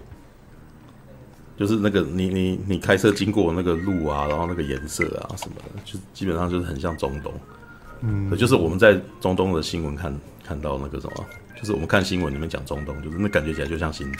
[1.57, 7.33] 就是那个你你你开车经过那个路啊，然后那个颜色啊什么的，就基本上就是很像中东。
[8.01, 11.25] 嗯，就是我们在中东的新闻看看到那个什么，
[11.59, 14.11] 就是我们看新闻里面讲中东，就是那感觉起来就像新，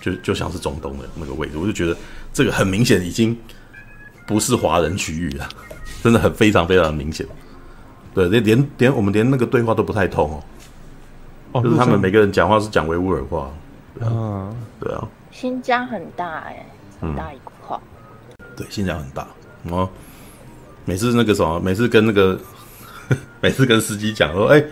[0.00, 1.58] 就就像是中东的那个位置。
[1.58, 1.96] 我就觉得
[2.32, 3.36] 这个很明显已经
[4.26, 5.48] 不是华人区域了，
[6.02, 7.26] 真的很非常非常明显。
[8.14, 10.42] 对，连连连我们连那个对话都不太通哦。
[11.52, 13.50] 哦，就是他们每个人讲话是讲维吾尔话。
[14.00, 15.06] 啊，对啊。
[15.30, 16.66] 新疆很大哎、欸，
[17.00, 17.76] 很大一块、
[18.38, 18.46] 嗯。
[18.56, 19.26] 对，新疆很大。
[19.64, 19.88] 然后
[20.84, 22.38] 每次那个什么，每次跟那个，
[23.40, 24.66] 每次跟司机讲说，哎、欸，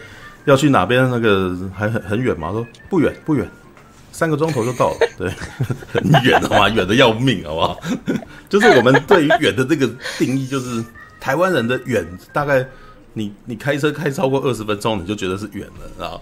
[0.44, 1.08] 要去哪边？
[1.10, 2.50] 那个还很很远吗？
[2.52, 3.48] 说不远不远，
[4.12, 4.96] 三个钟头就到了。
[5.18, 5.30] 对，
[5.92, 7.80] 很远的嘛，远的要命，好不好？
[8.48, 10.84] 就是我们对于远的这个定义，就是
[11.20, 12.64] 台湾人的远，大概
[13.12, 15.66] 你你开车开超过二十分钟，你就觉得是远
[15.98, 16.20] 了啊。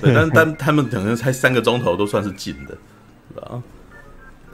[0.00, 2.76] 对，但但他们可能才三个钟头都算是近的，
[3.42, 3.62] 啊。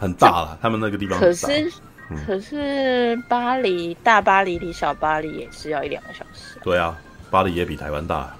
[0.00, 1.18] 很大了，他们那个地方。
[1.18, 1.72] 可是，
[2.08, 6.56] 嗯、可是巴黎大巴黎离小巴黎也是要一两个小时。
[6.62, 6.96] 对啊，
[7.32, 8.32] 巴黎也比台湾大。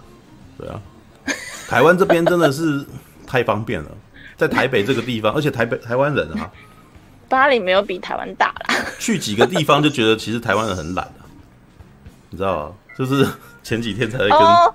[0.56, 0.80] 对啊，
[1.66, 2.86] 台湾这边真的是
[3.26, 3.90] 太方便了，
[4.36, 6.48] 在台北这个地方，而且台北台湾人啊，
[7.28, 8.76] 巴黎没有比台湾大啦。
[9.00, 11.26] 去几个地方就觉得其实台湾人很懒啊，
[12.30, 12.74] 你知道吗？
[12.96, 13.26] 就是
[13.64, 14.38] 前几天才会跟。
[14.38, 14.72] Oh!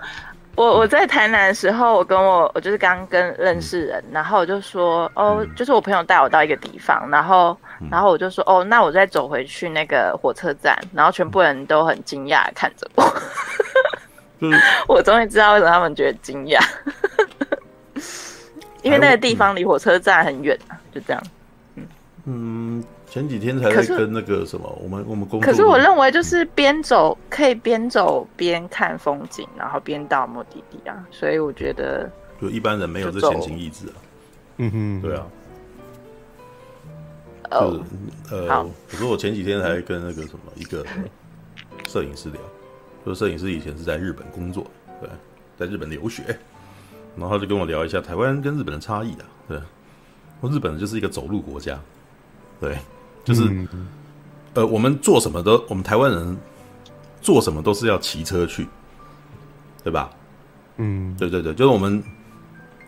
[0.55, 7.57] 我我在台南的时候，我跟我我就是刚跟认识人，然后我就说哦，就是我朋友带我到一个地方，然后
[7.89, 13.03] 然后我就说哦，那我再走回去那个火车站，然后全部人都很惊讶看着我，
[14.95, 16.59] 我终于知道为什么他们觉得惊讶，
[18.83, 21.23] 因为那个地方离火车站很远啊，就这样，
[21.75, 21.87] 嗯。
[22.25, 22.83] 嗯。
[23.13, 25.41] 前几天才会跟那个什么，我们我们工作。
[25.41, 32.09] 可是我认为就是边走可以边走边看风景，然后边到目的地啊，所以我觉得
[32.41, 33.93] 就一般人没有这闲情逸致啊。
[34.57, 35.27] 嗯哼，对啊。
[37.51, 37.85] 哦，
[38.31, 40.83] 呃，可是我前几天还跟那个什么一个
[41.87, 42.41] 摄影师聊，
[43.05, 44.65] 就摄影师以前是在日本工作，
[44.99, 45.07] 对，
[45.55, 46.23] 在日本留学，
[47.15, 49.59] 然后他就跟我聊一下台湾跟日本的差异啊，对，
[50.41, 51.79] 我日本就是一个走路国家，
[52.59, 52.75] 对。
[53.23, 53.67] 就是，嗯、
[54.53, 56.37] 呃，我们做什么都，我们台湾人
[57.21, 58.67] 做什么都是要骑车去，
[59.83, 60.09] 对吧？
[60.77, 62.03] 嗯，对对对，就是我们，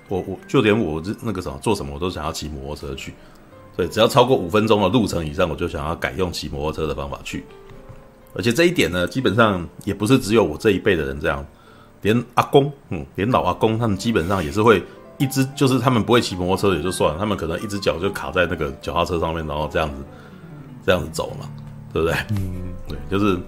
[0.10, 3.14] 我我就连我这那个什么做什么，我都想要骑摩托车去。
[3.78, 7.46] 对，只要超过五分钟的路程以上，我就想要改用骑摩托车的方法去。
[8.34, 11.46] 而且这一点呢，基本上也不是只有我这一辈的人这样，
[12.02, 14.84] 连阿公，嗯，连老阿公他们基本上也是会
[15.18, 19.96] 一只，就是他们不会骑摩托车也就算了，他们可能一只脚就卡在那个脚踏车上面，然后这样子。
[20.86, 21.50] 这样子走嘛，
[21.92, 22.16] 对不对？
[22.32, 23.40] 嗯，对，就是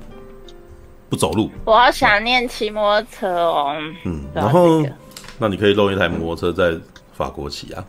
[1.07, 1.51] 不走路。
[1.65, 3.75] 我好想念骑摩托车哦。
[4.05, 4.83] 嗯，然后
[5.37, 6.79] 那你可以弄一台摩托车在
[7.13, 7.85] 法国骑啊。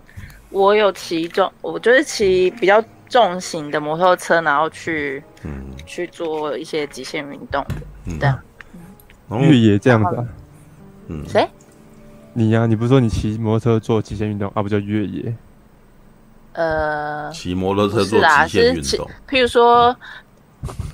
[0.51, 7.65] 我有骑重，我就是骑比较重型的摩托车，然后去嗯去做一些极限运动。
[8.07, 8.39] 嗯，这样。
[9.41, 10.27] 越野这样子。
[11.09, 11.47] 嗯，谁？
[12.35, 12.67] 你呀？
[12.67, 14.63] 你不是说你骑摩托车做极限运动啊？
[14.63, 15.35] 不叫越野。
[16.59, 19.95] 呃，骑摩托车做极限运动，譬如说，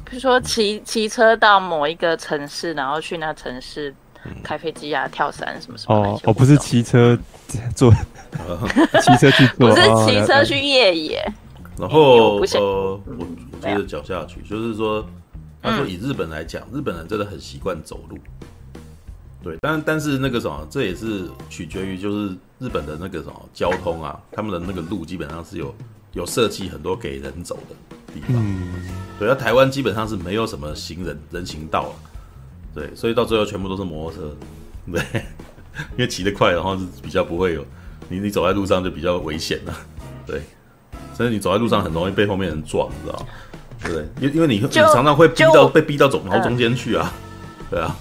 [0.04, 3.94] 譬如说骑骑车到某一个城市，然后去那城市
[4.42, 5.96] 开飞机啊、跳伞什么什么。
[5.96, 7.18] 哦，哦，不是骑车
[7.74, 7.90] 做，
[9.00, 11.26] 骑车去做，不是骑车去越野。
[11.78, 13.26] 然后呃，我
[13.62, 15.02] 接着讲下去，就是说，
[15.62, 18.18] 他说以日本来讲，日本人真的很习惯走路。
[19.44, 25.74] 对，但但是那个什么，这也是取决于就是日本的那个什么交通啊，他们的那个路基本上是有
[26.14, 27.76] 有设计很多给人走的
[28.14, 28.30] 地方。
[28.30, 28.72] 嗯，
[29.18, 31.94] 对，那台湾基本上是没有什么行人人行道啊，
[32.74, 34.36] 对，所以到最后全部都是摩托车，
[34.90, 35.22] 对，
[35.92, 37.62] 因为骑得快，然后是比较不会有
[38.08, 39.76] 你你走在路上就比较危险了，
[40.26, 40.40] 对，
[41.14, 43.26] 所以你走在路上很容易被后面人撞，你知道吗？
[43.82, 47.12] 对，因因为你你常常会逼到被逼到走毛中间去啊，
[47.70, 47.94] 对啊。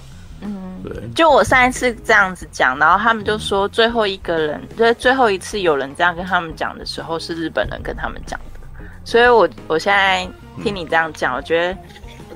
[0.84, 8.60] 对，就我上一次这样子讲，然后他们就说最后一个人，就是最后一次有人这样跟他们讲的时候，是日本人跟他们讲的。
[9.02, 10.28] 所以我我现在
[10.62, 11.78] 听你这样讲，我觉得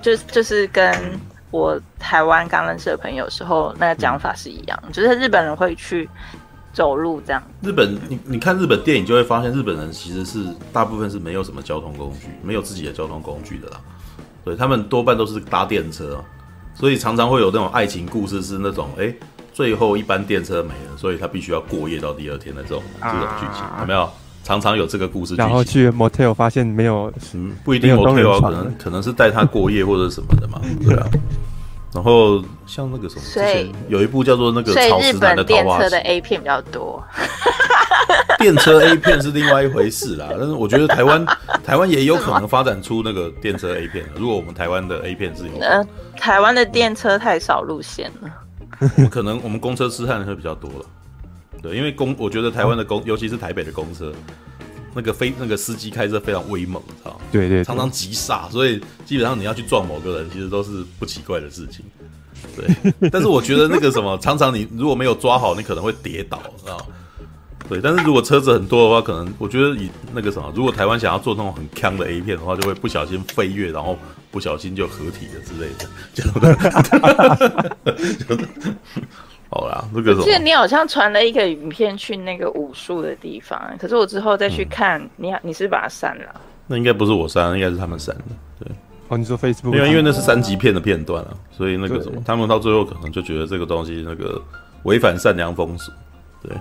[0.00, 0.90] 就就是跟
[1.50, 6.08] 我台湾刚认识的朋友的时候那个讲法是一样，就是日本人会去
[6.72, 7.42] 走路这样。
[7.60, 13.80] 日本，你你看日本电影就会发现，日本人其实是大部分是没有什么交通工具，没有自己的交通工具的啦。
[14.42, 16.24] 对，他们多半都是搭电车。
[16.78, 19.16] 所以常常会有那种爱情故事，是那种哎、欸，
[19.52, 24.08] 最后一班电车没了，所以他必须要过夜到第二天的这种这种剧情，有没有？
[24.44, 25.34] 常常有这个故事。
[25.34, 31.06] 然后去 motel 发现没有，嗯，不一定 motel 可能可能是带他过夜或者什么的嘛，对啊。
[31.92, 37.02] 然后像那个什么，之前有一部叫做那个《草食男的桃花》，日本电车的 A 片比较多。
[38.38, 41.24] 电车 A 片是另外一回事啦，但是我觉得台湾
[41.64, 44.04] 台湾也有可能发展出那个电车 A 片。
[44.16, 45.84] 如果我们台湾的 A 片是有，呃，
[46.16, 50.86] 台湾的电车太少路线了，可能我们公车痴汉会比较多了。
[51.60, 54.12] 对，因为公，我觉得台湾的公，尤其是台北的公车，
[54.94, 57.16] 那个非那个司机开车非常威猛，知道吗？
[57.32, 61.84] 对，对对，常常急刹，所以基本上你要去撞某个人，其实都是不奇怪的事情。
[62.56, 66.86] 对， 但是我觉得那个什么，常常你如果没有抓好，你可能会跌倒，知道吗？
[67.68, 73.98] 对，但是如果车子很多的话，可能我觉得以那个什么，如果台湾想要做那种很锵的 A 片的话，就会不小心飞跃，然后
[74.30, 75.86] 不小心就合体了之类的，
[78.24, 78.44] 就的。
[79.50, 80.24] 好啦，这个什么？
[80.24, 86.40] 记得你好像传了一个影片去那个武术的地方，可是我之后再去看，嗯、你你是把它删了？
[86.66, 88.24] 那应该不是我删，应该是他们删的。
[88.60, 88.70] 对，
[89.08, 89.74] 哦，你说 Facebook？
[89.74, 94.40] 因为因为那是三级片的片段啊，所以那个什么，他们到最后可能就觉得这个东西那个
[94.82, 95.90] 违反善良风俗。
[96.42, 96.54] 对，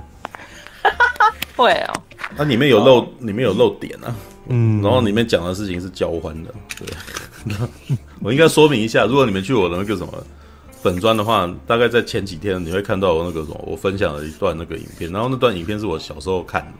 [1.57, 2.01] 会哦。
[2.37, 4.15] 它里面有漏，哦、里面有漏点啊。
[4.47, 6.53] 嗯，然后里面讲的事情是交欢的。
[6.77, 7.57] 对，
[8.23, 10.13] 我应该说明一下，如果你们去我的那个什么。
[10.79, 16.71] 粉专的话，大概在前几天你会看到我那个什么，我分享了一段那个影片，然后那段影片是我小时候看的，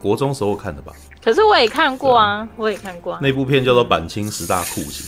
[0.00, 0.92] 国中时候看的吧。
[1.24, 3.20] 可是我也看过啊，我也看过、啊。
[3.22, 5.06] 那部片叫做《满清十大酷刑》。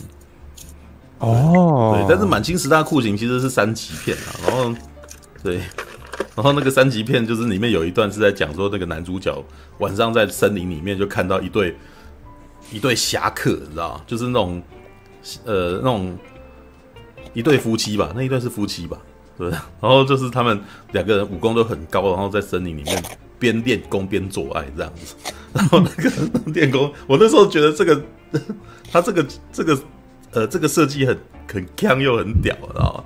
[1.18, 1.94] 哦。
[1.94, 4.74] 对，但是《满清十大酷刑》其实是三级片啊，然后
[5.44, 5.60] 对，
[6.34, 9.44] 然后那个三级片就是里面有一段是在讲说那个男主角
[9.78, 11.76] 晚上在森林里面就看到一对
[12.72, 14.02] 一对侠客，你知道？
[14.06, 14.62] 就是那种
[15.44, 16.16] 呃那种。
[17.32, 18.98] 一对夫妻吧，那一对是夫妻吧，
[19.38, 19.60] 对不对？
[19.80, 23.04] 然后就是他们两个人武功都很高，然后在森林里面
[23.38, 25.14] 边练功边做爱这样子。
[25.52, 26.10] 然后那个
[26.50, 28.02] 练功，我那时候觉得这个
[28.90, 29.78] 他这个这个
[30.32, 31.16] 呃这个设计很
[31.46, 33.04] 很锵又很屌，知道吗？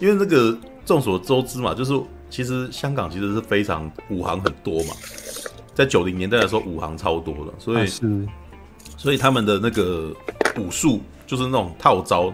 [0.00, 1.92] 因为那个众所周知嘛，就是
[2.30, 4.94] 其实香港其实是非常武行很多嘛，
[5.74, 8.28] 在九零年代的时候武行超多的，所以是
[8.96, 10.14] 所以他们的那个
[10.56, 12.32] 武术就是那种套招。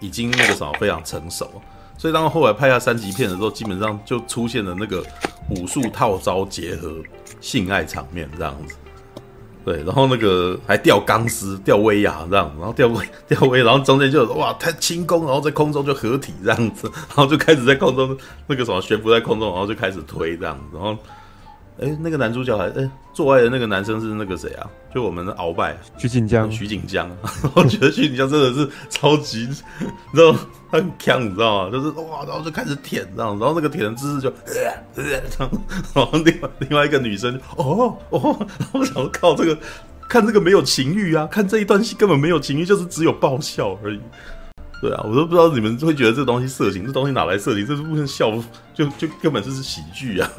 [0.00, 1.48] 已经那个什么非常成熟，
[1.96, 5.02] 所以当后来拍下三级片的时候，基本上就出现了那个
[5.48, 6.96] 武术套招结合
[7.40, 8.74] 性爱场面这样子。
[9.64, 20.96] 对，然后那个还吊钢丝、吊威亚这样，然后吊威、 吊威，然后中间就哇，太轻功，然后在空中就合体这样子，然后就开始在空中那个什么悬浮在空中，然后就开始推这样，然后。
[21.80, 24.70] 哎，那个男主角还哎，做爱的那个男生是那个谁啊？
[24.94, 27.10] 就我们的鳌拜徐锦江，徐锦江。
[27.54, 29.48] 我觉得徐锦江真的是超级，
[29.80, 30.32] 你知道
[30.70, 31.70] 他很强，你知道吗？
[31.72, 34.54] 就是哇，然后就开始舔这样，然后那个舔的姿势就呃
[34.94, 35.50] 呃这样，
[35.94, 39.58] 然后另外另外一个女生哦哦，然后我想说靠这个
[40.08, 44.00] 看这个没有情欲啊，看这一段戏根本没有情欲，就是只有爆笑而已。
[44.80, 47.66] 对啊，我都不知道你们会觉得这东西色情，这东西哪来色情？
[47.66, 48.30] 这是不能笑，
[48.74, 50.30] 就就根本就是喜剧啊。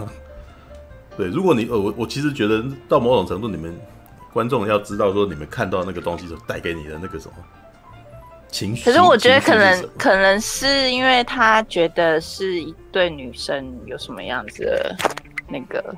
[1.17, 3.73] 对，如果你呃，我我其实觉得到某种程度，你们
[4.34, 7.34] 观众要知道说，你们看到那个东西所带给你的那个什么
[8.49, 8.84] 情绪。
[8.84, 14.95] 可是我觉得可能可能是因为他觉得是一对女生有什么样子的
[15.47, 15.95] 那个，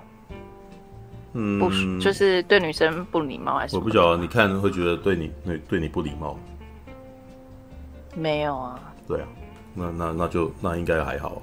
[1.34, 3.76] 嗯，不就是对女生不礼貌还是？
[3.76, 6.38] 我不晓得，你看会觉得对你对对你不礼貌？
[8.16, 8.80] 没有啊。
[9.08, 9.28] 对啊，
[9.74, 11.42] 那那那就那应该还好。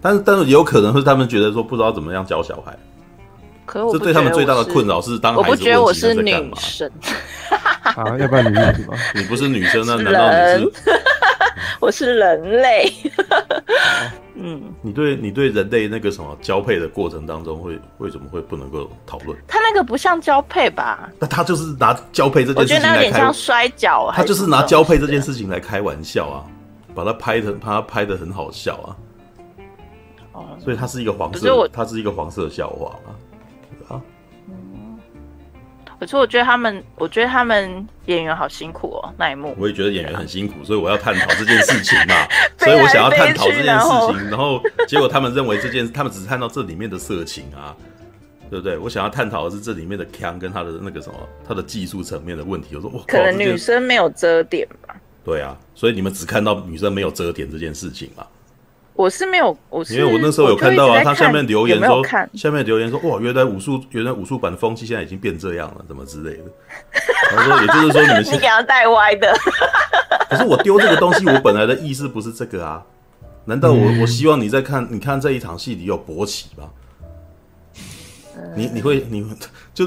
[0.00, 2.76] 但是，但是也有可能是他们觉得说不知道怎么样教小孩，
[3.66, 6.56] 可我这对他们最大的困扰是当孩子问起来在干嘛？
[7.96, 8.94] 啊，要不然你是什么？
[9.14, 10.70] 你不是女生，那难道你是？
[11.80, 12.92] 我是人类。
[14.34, 19.36] 嗯，你对你对人类那个什么交配的过程当中会为什么会不能够讨论？
[19.46, 21.10] 他那个不像交配吧？
[21.18, 24.10] 那他就是拿交配这件事情来开，我觉得那有点像摔跤。
[24.14, 26.44] 他就是拿交配这件事情来开玩笑啊，
[26.94, 28.96] 把它拍的，把它拍的很好笑啊。
[30.62, 33.14] 所以它是一个黄色，它是一个黄色笑话嘛？
[33.88, 34.02] 啊，
[34.48, 34.98] 嗯，
[35.98, 39.54] 可是我觉得他们，我觉得他们演员好辛苦哦，那一幕。
[39.58, 42.26] 我也觉得演员很辛苦，所以我要探讨这件事情嘛。
[42.58, 47.74] 所以我想要探讨这件事情，然后结果他们认为这件，他们只是看到这里面的色情啊，
[48.48, 48.76] 对不对？
[48.78, 52.76] 我想要探讨的是这里面的腔跟他的那个什么，他的技术层面的问题。
[52.76, 54.94] 我说，哇，可能女生没有遮点吧？
[55.24, 58.26] 对啊，所以你们只看到女生没有遮点这件事情嘛？
[59.00, 66.44] 我是没有，我是因为我那时候有看到啊，他下面留言说，有有下面留言说，哇，原来武术，原来武术版的风气现在已经变这样了，怎么之类的。
[67.30, 69.34] 他说，也就是说你们 你给他带歪的。
[70.28, 72.82] 可是我丢这个东西，我本来的意思不是这个啊？
[73.46, 76.68] 难道我我希望你在看，你看这一场戏里有勃起吗？
[78.54, 79.26] 你你会你
[79.72, 79.86] 就。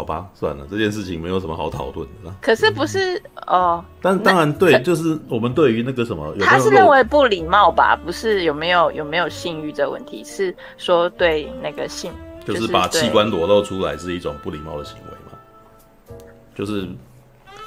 [0.00, 2.32] 好吧，算了，这件事情没有什么好讨论的。
[2.40, 3.84] 可是不是哦？
[4.00, 7.94] 但当然对，就是我们对于那个什么，他是认为不礼貌吧？
[8.02, 10.24] 不是有没有有没有性欲这个问题？
[10.24, 12.10] 是说对那个性
[12.46, 16.16] 就是把器官裸露出来是一种不礼貌的行为嘛？
[16.54, 16.88] 就是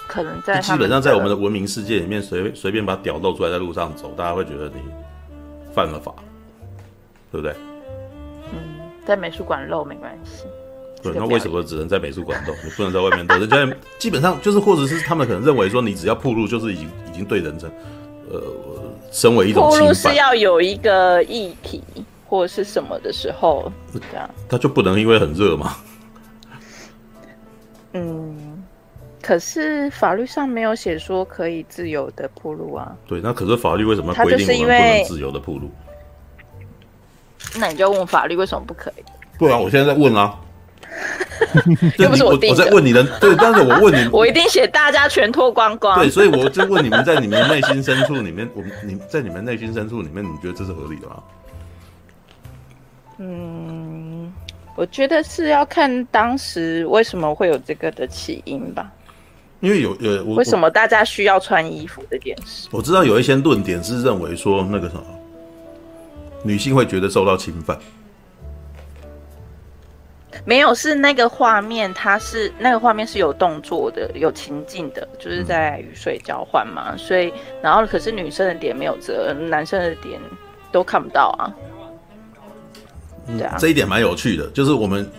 [0.07, 4.81] 可能在基本上在我们的文明世界里面，随随便把屌露出来在路上走，大家会觉得你
[5.71, 6.11] 犯了法，
[7.31, 7.55] 对不对？
[8.51, 8.57] 嗯，
[9.05, 10.45] 在美术馆露没关系。
[11.03, 12.53] 对，那为什么只能在美术馆露？
[12.63, 13.37] 你不能在外面露？
[13.37, 17.69] 人家基本上就是，或者是他们可能认为说，你只要铺路，就是已经已经对人生，
[18.31, 18.41] 呃，
[19.11, 19.93] 身为一种侵犯。
[19.93, 21.83] 是要有一个议题
[22.25, 24.29] 或者是什么的时候，这样。
[24.47, 25.75] 他就不能因为很热吗？
[27.91, 28.63] 嗯，
[29.21, 32.95] 可是法律上没有写说可以自由的铺路啊。
[33.05, 35.69] 对，那可是法律为什么规定我们不能自由的铺路？
[37.59, 39.03] 那你就问法律为什么不可以？
[39.37, 40.39] 不然我现在在问啊。
[41.97, 45.97] 又不是我，我，我在问你的，对，但是我问你， 我一定写大家全脱光光。
[45.99, 51.23] 对，所以我就问你们，在你们内心深处里面，我们你在你们内心深处里面，你觉得这是合理的吗？
[53.19, 54.33] 嗯，
[54.75, 58.91] 我觉得是要看当时为什么会有这个的起因吧。
[59.59, 62.67] 因为有有，为什么大家需要穿衣服这件事？
[62.71, 65.03] 我知道有一些论点是认为说那个什么，
[66.43, 67.77] 女性会觉得受到侵犯。
[70.45, 80.19] 没有，是那个画面，它是那个画面是有动作的，有情境的，就是在雨水交换嘛，嗯、所以然后可是女生的点没有遮，男生的点
[80.71, 81.53] 都看不到啊。
[83.27, 85.09] 嗯、对啊，这一点蛮有趣的，就是我们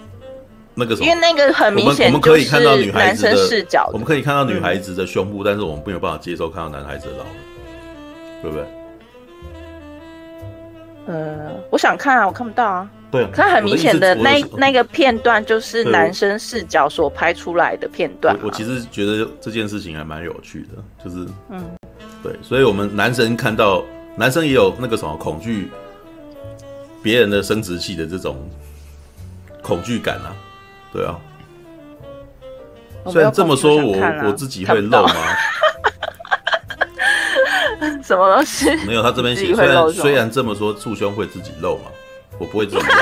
[0.75, 8.65] 那个什么，因为那个很明显，我们可以看到女孩子的视角，我们可以看到女孩子的胸部，嗯、但是我们没有办法接受看到男孩子的老二，对不对？
[11.07, 12.91] 呃，我想看啊，我看不到啊。
[13.15, 18.49] 对啊，它很明显的那那个片段就是男生视角所拍出来的片段我。
[18.49, 20.71] 我其实觉得这件事情还蛮有趣的，
[21.05, 21.65] 就是嗯，
[22.25, 23.85] 对，所以我们男生看到
[24.17, 25.71] 男生也有那个什么恐惧
[27.05, 28.37] 别人的生殖器的这种
[29.63, 30.35] 恐惧感啊，
[30.93, 31.17] 对啊。
[33.13, 35.15] 虽然这么说我，我、啊、我自己会漏吗？
[38.03, 38.75] 什么东西？
[38.87, 41.85] 没有，他这边写虽然虽然这么说，束胸会自己漏嘛。
[42.39, 42.95] 我不会这么露，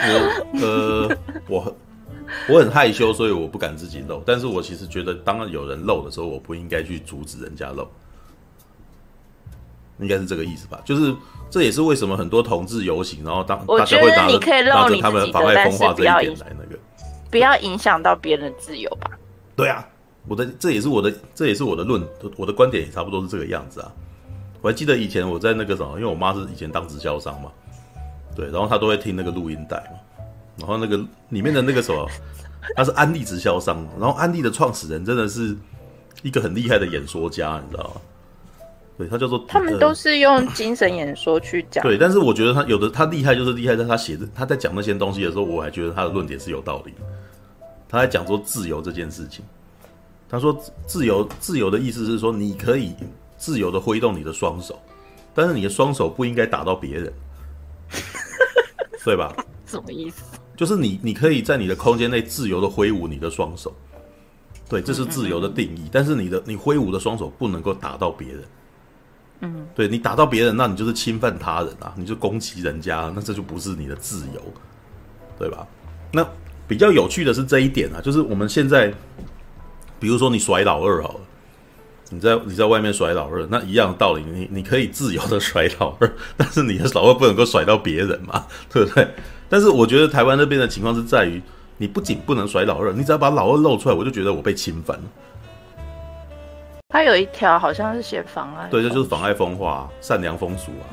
[0.00, 1.16] 我 呃，
[1.48, 1.74] 我很
[2.48, 4.22] 我很害羞，所以我不敢自己露。
[4.24, 7.86] 但是我其实觉得，当有人露的时候，我不应该去阻止人家露，
[9.98, 10.80] 应该是这个意思吧？
[10.84, 11.14] 就是
[11.50, 16.78] 这也是为什么很多同志游行，然后当大家会拿着拿着他们妨碍风化这一点来那个，
[17.30, 19.10] 不要影响到别人的自由吧？
[19.54, 19.86] 对啊，
[20.26, 22.02] 我的这也是我的这也是我的论，
[22.36, 23.92] 我的观点也差不多是这个样子啊。
[24.62, 27.50] 我还记得以前我在那个什么，因为我妈是以前当直销商嘛，
[28.34, 30.24] 对，然后她都会听那个录音带嘛，
[30.56, 30.96] 然后那个
[31.30, 32.08] 里面的那个什么，
[32.76, 35.56] 她是安利直销商，然后安利的创始人真的是
[36.22, 38.00] 一个很厉害的演说家，你知道吗？
[38.98, 46.98] 对，他叫做他们都是用精神演说去讲， 对，但是我觉得他有的他厉害就是厉害在他写的他在讲那些东西的时候，我还觉得他的论点是有道理的。
[47.88, 49.44] 他在讲说自由这件事情，
[50.28, 50.56] 他说
[50.86, 52.94] 自由自由的意思是说你可以。
[53.42, 54.80] 自由的挥动你的双手，
[55.34, 57.12] 但是你的双手不应该打到别人，
[59.04, 59.34] 对吧？
[59.66, 60.22] 什么意思？
[60.56, 63.74] 就是你，你可以在你的空间内自由的挥舞你的双手，
[64.68, 65.88] 对，这是自由的定义。
[65.90, 68.44] 但是你的你挥舞的双手不能够打到别人，
[69.40, 74.40] 嗯，对，你打到别人，那你就是侵犯他人啊，你就攻击人家，那这就不是你的自由，
[75.36, 75.66] 对吧？
[76.12, 76.24] 那
[76.68, 78.94] 比较有趣的是这一点啊，就是我们现在，
[79.98, 81.20] 比如说你甩老二好了。
[82.12, 89.08] 你在你在外面甩老二，那一样的道理，你你可以自由的甩老二， 但是你的老二不能够甩到别人嘛， 对不对？
[89.48, 91.40] 但是我觉得台湾那边的情况是在于，
[91.78, 95.02] 你不仅不能甩老二，你只要把老二露出来，我就觉得我被侵犯了。
[96.90, 100.84] 他有一条好像是写妨碍，对，这就是妨碍风化、善良风俗啊。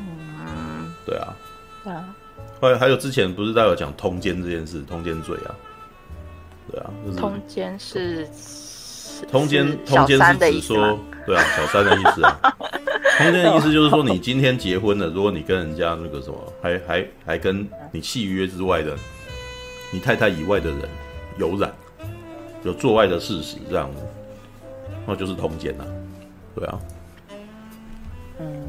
[0.47, 1.35] 嗯，对啊，
[1.83, 2.15] 对啊。
[2.61, 5.51] 还还有之前不是在有讲通奸这件事，通奸罪啊，
[6.71, 8.25] 对啊，就是通奸是。
[9.29, 10.97] 通奸，通奸是指说，
[11.29, 12.39] 对啊，小三的意思啊。
[13.19, 18.97] 通奸的意思就是说，你今天结婚了，如果你跟人家那个什么，还还还跟你契约之外的，
[19.93, 20.79] 你太太以外的人
[21.37, 21.71] 有染，
[22.63, 23.91] 有做爱的事实，这样，
[25.05, 25.85] 那就是通奸了，
[26.55, 26.79] 对啊。
[28.39, 28.67] 嗯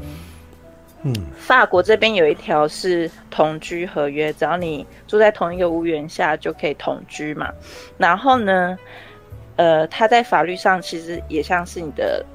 [1.01, 7.51] 嗯，法国这边有一条是同居合约，只要你住在同一个屋檐下就可以同居嘛。
[7.97, 8.77] 然后呢？
[9.57, 12.25] 呃，他在法律上其实也像是你的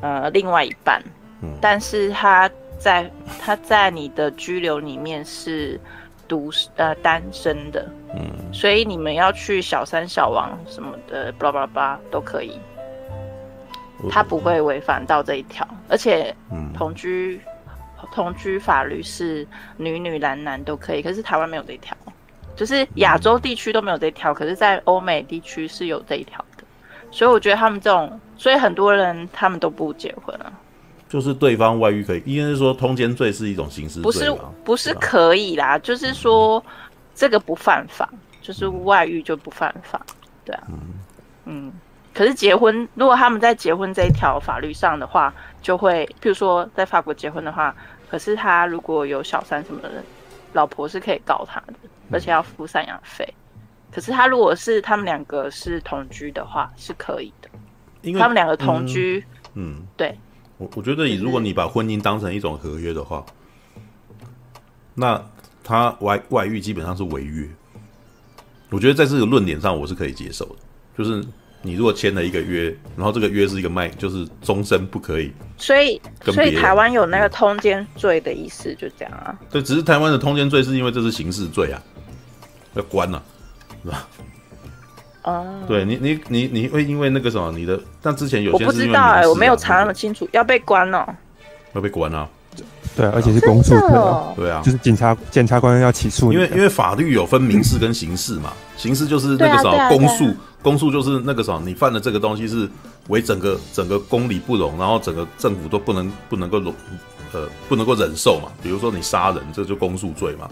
[0.00, 1.02] 呃另外一半，
[1.42, 5.80] 嗯，但是他在他在你的拘留里面是
[6.28, 12.58] 独呃单身的，嗯，所以你们要去小三小王什么的，巴拉巴拉巴拉都可以，
[14.10, 16.34] 他不会违反到这一条，而且
[16.74, 17.40] 同居
[18.12, 21.96] 同居法律是女女男男都可以，可是台湾没有这一条，
[22.54, 26.64] 就是亚洲地区都没有这一条，可是在欧美地区是有这一条的，
[27.16, 30.52] 所以我觉得他们这种，所以很多人他们都不结婚了。
[31.08, 36.62] 就是对方外遇可以，应该是说通奸罪是一种刑事罪，不是不是可以啦，就是说
[37.14, 38.06] 这个不犯法，
[38.42, 39.98] 就是外遇就不犯法，
[40.44, 40.78] 对啊，嗯，
[41.46, 41.72] 嗯，
[42.12, 47.74] 可是结婚，如果他们在结婚这一条法律上的话，就会，譬如说在法国结婚的话，
[48.10, 49.90] 可是他如果有小三什么的，
[50.52, 51.74] 老婆是可以告他的，
[52.12, 53.26] 而且要付赡养费。
[53.96, 57.48] 可是他如果是他们两个是同居的话，是可以的，
[58.02, 59.24] 因为他们两个同居，
[59.54, 60.14] 嗯，嗯对。
[60.58, 63.24] 我我觉得，你如果你把婚姻当成一种合约的话，
[64.92, 65.18] 那
[65.64, 67.48] 他外外遇基本上是违约。
[68.68, 70.56] 我觉得在这个论点上，我是可以接受的。
[70.98, 71.24] 就是
[71.62, 75.32] 你如果签了一个约，然后这个约是一个卖，就是终身不可以。
[75.56, 79.38] 所以，所以台湾有那个通奸罪的意思，就这样啊。
[79.50, 81.82] 对，只是台湾的通奸罪是因为这是刑事罪啊，
[82.74, 83.22] 要关了，
[83.86, 84.08] 是吧？
[85.22, 91.06] 哦， 对你，你，你，你会因为那个什么，你的，但之前有些我不知道哎、欸，我没有查那么清楚，要被关哦，
[91.74, 92.28] 要被关啊，
[92.96, 93.88] 对，而且是公诉罪，
[94.36, 102.68] 对啊，就是警察检察官要起诉，因为因为法律有分民事跟刑事嘛，刑事就是那个什么公诉，公诉就是那个什么，你犯的这个东西是
[103.08, 106.74] 为整个整个公理不容，然后整个政府都不能不能够容，
[107.32, 110.48] 呃，不能够忍受嘛，比如说你杀人，这就公诉罪嘛。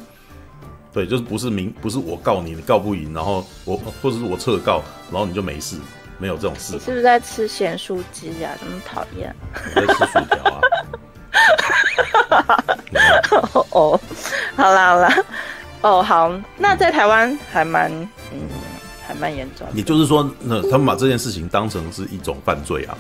[0.95, 4.81] 对，就是不是明，不是我告你，你告不赢，然后我或者是我撤告，
[5.11, 5.77] 然后你就没事，
[6.19, 6.75] 没有这种事。
[6.75, 8.57] 你是不是在吃咸酥鸡呀？
[8.61, 9.35] 这么讨厌。
[9.75, 10.61] 我在吃薯条啊。
[13.71, 14.01] 哦，
[14.55, 15.19] 好啦好啦，
[15.83, 17.91] 哦好，那在台湾还蛮
[18.33, 18.49] 嗯
[19.05, 19.67] 还蛮严重。
[19.75, 22.97] 也就是说，那他们把这件事情当成是一种犯罪啊。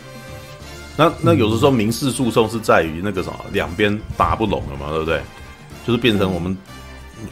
[0.96, 5.22] 那那有的时候民事诉讼是在于那个什么两边打不拢了嘛，对不对？
[5.86, 6.58] 就是变成我们。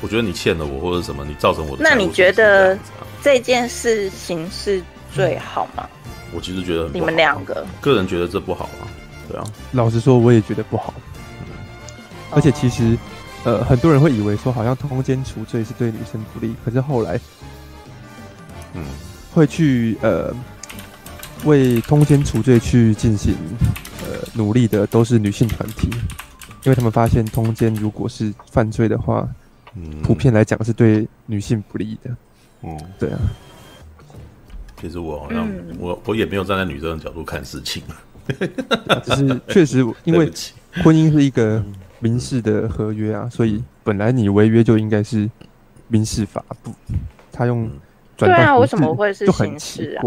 [0.01, 1.83] 我觉得你欠了我，或者什么，你造成我的。
[1.83, 2.79] 那你觉得
[3.23, 4.83] 这件事情是
[5.15, 5.89] 最好吗？
[6.35, 8.89] 我其实觉得你们两个个人觉得这不好啊。
[9.29, 10.95] 对啊，老实说，我也觉得不好。
[12.31, 12.97] 而且其实，
[13.45, 17.21] 呃，很多人会以为说，好像通奸除罪是对女生不利，可是后来，
[18.73, 18.83] 嗯，
[19.35, 20.35] 会去呃
[21.45, 23.37] 为通奸除罪去进行
[24.01, 25.91] 呃努力的，都是女性团体，
[26.65, 29.29] 因为他们发现通奸如果是犯罪的话。
[29.75, 32.17] 嗯，普遍来讲是对女性不利的。
[32.63, 33.19] 嗯，对啊。
[34.81, 37.83] 其实我好像、嗯、我我也没有站在女生的角度看事情。
[39.05, 40.31] 只是确实，因为
[40.85, 41.65] 婚姻是一个
[42.01, 45.29] 民事的合约啊，所以本来你违约就应该是
[45.89, 46.73] 民事法不，
[47.33, 47.71] 他用
[48.17, 50.03] 转对啊，为什么会是刑事啊？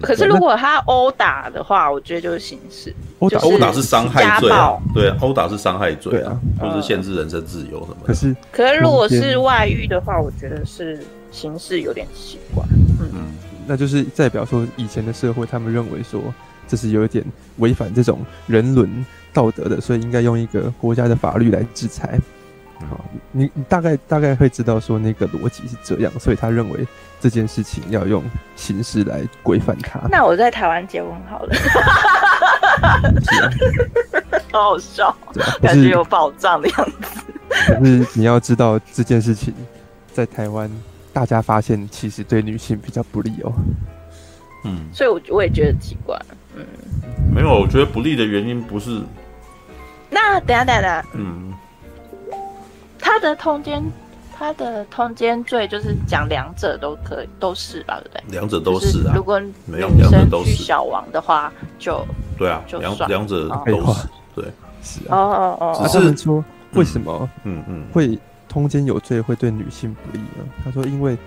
[0.00, 2.94] 可是如果他殴打的话，我觉得就是刑事。
[3.18, 8.06] 殴打殴打是伤害罪啊，对啊，殴打是伤害罪啊，就是限制人身自由什么的。
[8.06, 12.64] 可是可是如果是外遇的话，我觉得是刑事有点奇怪。
[13.00, 13.32] 嗯，
[13.66, 16.22] 那就是代表说以前的社会，他们认为说
[16.66, 17.24] 这是有一点
[17.56, 22.18] 违反这种人伦道德的，所以应该用一个国家的法律来制裁。
[22.88, 26.86] 好，你你大概大概会知道说那个逻辑是这样，所以他认为
[27.20, 28.22] 这件事情要用
[28.56, 30.00] 形式来规范它。
[30.10, 31.54] 那我在台湾结婚好了，
[34.52, 35.14] 好好笑，
[35.60, 37.24] 感觉有保障的样子。
[37.66, 39.54] 可是你要知道这件事情
[40.12, 40.70] 在台湾，
[41.12, 43.52] 大家发现其实对女性比较不利哦。
[44.64, 46.18] 嗯，所以我我也觉得奇怪。
[46.56, 46.64] 嗯，
[47.34, 49.02] 没有，我觉得不利的原因不是。
[50.10, 51.52] 那等下等下，嗯。
[53.00, 53.82] 他的通奸，
[54.38, 58.22] 他的通奸罪就是讲两者都可以，都是吧，对不对？
[58.32, 59.12] 两者都是啊。
[59.16, 64.44] 如果女生去小王的话，就对啊，两两者都是，对，
[64.80, 65.16] 是啊。
[65.16, 65.88] 哦哦哦。
[65.92, 68.16] 他们说为什么嗯嗯会
[68.48, 70.44] 通奸有罪会对女性不利呢？
[70.64, 71.18] 他说因为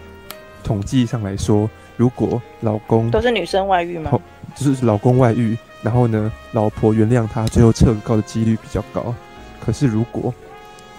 [0.63, 4.17] 统计上来说，如果老公都是女生外遇吗？
[4.55, 9.13] 就是老公外遇，然后呢，老婆原谅他，最后撤告的几率比较高。
[9.59, 10.33] 可是如果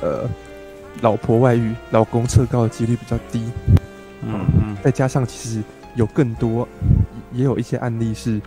[0.02, 0.28] 呃。
[1.00, 3.50] 老婆外遇，老公撤告的几率比较低。
[4.24, 5.62] 嗯嗯，再加上其实
[5.96, 6.68] 有更多，
[7.32, 8.40] 也有一些案例是，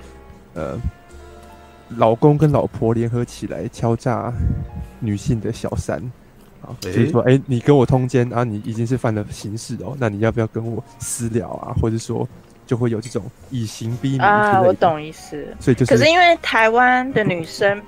[0.54, 0.78] 呃，
[1.98, 4.32] 老公跟老婆联合起来敲诈
[5.02, 6.02] 女性的小三，
[6.80, 11.76] 就是说，哎、欸，你跟我通奸啊，你已经是犯了刑事哦，那你要不要跟我私了啊？
[11.82, 12.26] 或者说，
[12.66, 15.46] 就会有这种以刑逼民啊，我懂意思。
[15.60, 17.82] 所以就是，可是因为台湾的女生，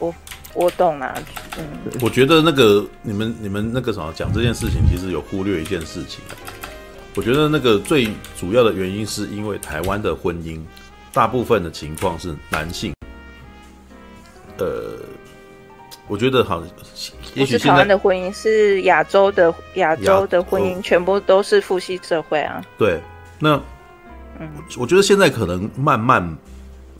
[0.00, 0.12] 我。
[0.56, 1.14] 我懂啊，
[1.58, 1.64] 嗯，
[2.00, 6.24] 我觉得那个你们你们那个什么讲这件事情，其实有忽略一件事情。
[7.14, 10.60] 我觉得那个最主要的原因是因为台湾的婚姻，
[11.12, 12.94] 大部分的情况是男性，
[14.58, 14.98] 呃，
[16.08, 16.62] 我觉得好，
[17.34, 22.62] 也许台湾的婚姻是亚洲的亚洲的婚姻，全部都是父系社会啊。
[22.78, 23.00] 对，
[23.38, 23.60] 那
[24.38, 26.36] 嗯，我觉得现在可能慢慢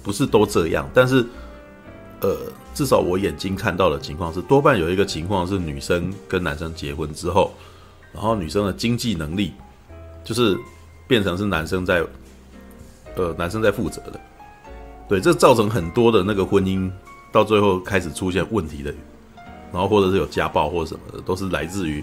[0.03, 1.25] 不是都这样，但是
[2.21, 2.35] 呃，
[2.77, 7.55] 至少我眼睛看到的情况是，多半有一个情况是女生跟男生结婚之后，
[8.13, 9.55] 然后女生的经济能力
[10.23, 10.55] 就是
[11.09, 12.05] 变成是男生在
[13.17, 14.21] 呃男生在负责的，
[15.09, 16.93] 对，这造成很多的那个婚姻。
[17.33, 18.95] 到最后开始出现问题的，
[19.71, 22.03] 然后或者是有家暴或者什么的，都是来自于，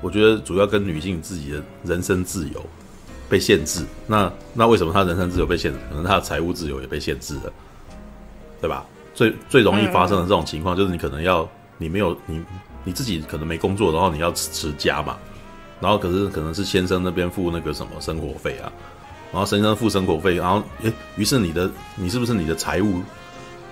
[0.00, 2.60] 我觉得主要跟女性自己的人身自由
[3.28, 3.84] 被限制。
[4.08, 5.78] 那那为什么她人身自由被限制？
[5.90, 7.52] 可能她的财务自由也被限制了，
[8.60, 8.84] 对吧？
[9.18, 12.40] 最最容易发生的这种情况，就是你可能要你没有你
[12.84, 15.16] 你自己可能没工作，然后你要持家嘛，
[15.80, 18.70] 然后可是可能是先生那边付那个什么生活费啊，
[19.32, 23.02] 然后先生付生活费，然后诶，于是你的你是不是你的财务？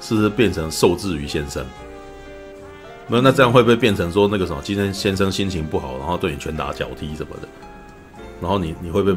[0.01, 1.65] 是不是变成受制于先生？
[3.07, 4.61] 那那这样会不会变成说那个什么？
[4.65, 7.47] 今天先生心情不好，然后对你拳打脚踢什么的，
[8.41, 9.17] 然后你你会不会？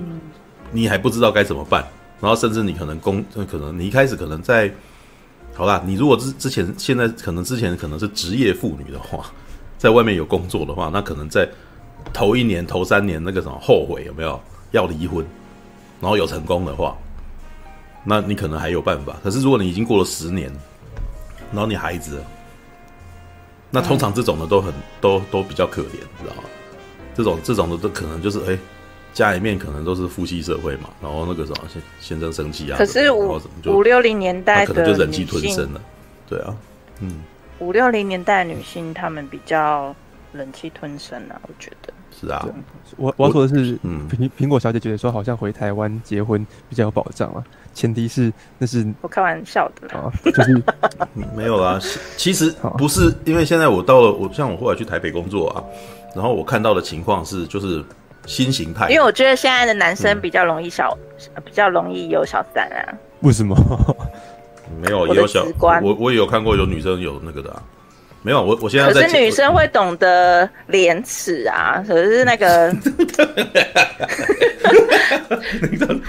[0.71, 1.84] 你还不知道该怎么办？
[2.21, 4.71] 然后甚至你可能工，可能你一开始可能在，
[5.60, 9.30] 好啦，你如果之之前现在可能之前可能是职业妇女的话，
[9.78, 11.45] 在外面有工作的话，那可能在
[12.14, 14.39] 头一年头三年那个什么后悔有没有
[14.72, 15.26] 要离婚？
[15.99, 16.97] 然后有成功的话，
[18.05, 19.18] 那你可能还有办法。
[19.22, 20.49] 可是如果你已经过了十年，
[21.51, 22.24] 然后你孩子，
[23.70, 26.43] 那通常这种的都很都都比较可怜，知道吗？
[27.14, 28.57] 这种这种的都可能就是哎，
[29.20, 35.82] 家里面可能都是夫妻社会嘛，然后那个什么先先生生气啊，可是五五六零年代的可能就忍气吞声了，
[36.30, 36.55] 对啊，
[37.01, 37.20] 嗯，
[37.59, 39.93] 五六零年代的女性她们比较
[40.32, 41.93] 忍气吞声啊，我觉得。
[42.20, 42.45] 是啊，
[42.97, 47.43] 我我要说的是，嗯，苹苹果小姐觉得说好像回台湾结婚比较有保障啊。
[47.74, 50.63] 前提是那是我开玩笑的啊，就是、
[51.15, 51.80] 嗯、没有啦。
[52.17, 55.63] 其实不是，因为现在我到了，我像我后来去台北工作啊，
[56.15, 57.82] 然后我看到的情况是，就是
[58.26, 58.89] 新形态。
[58.89, 60.97] 因为我觉得现在的男生比较容易小，
[61.36, 62.93] 嗯、比较容易有小三啊。
[63.22, 63.55] 为什么？
[64.82, 65.45] 没有，也有小
[65.82, 67.61] 我我也有看过有女生有那个的啊。
[68.22, 69.03] 没有，我我现在在。
[69.03, 72.70] 可是女生会懂得廉耻啊，可是那个，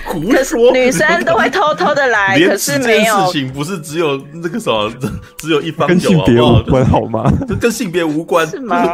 [0.04, 4.92] 胡说，女生都会偷偷的来，可是没有事情，不是只有那个什么，
[5.38, 7.32] 只有一方有，跟性别无关好吗？
[7.46, 8.92] 这 跟性别无关是吗？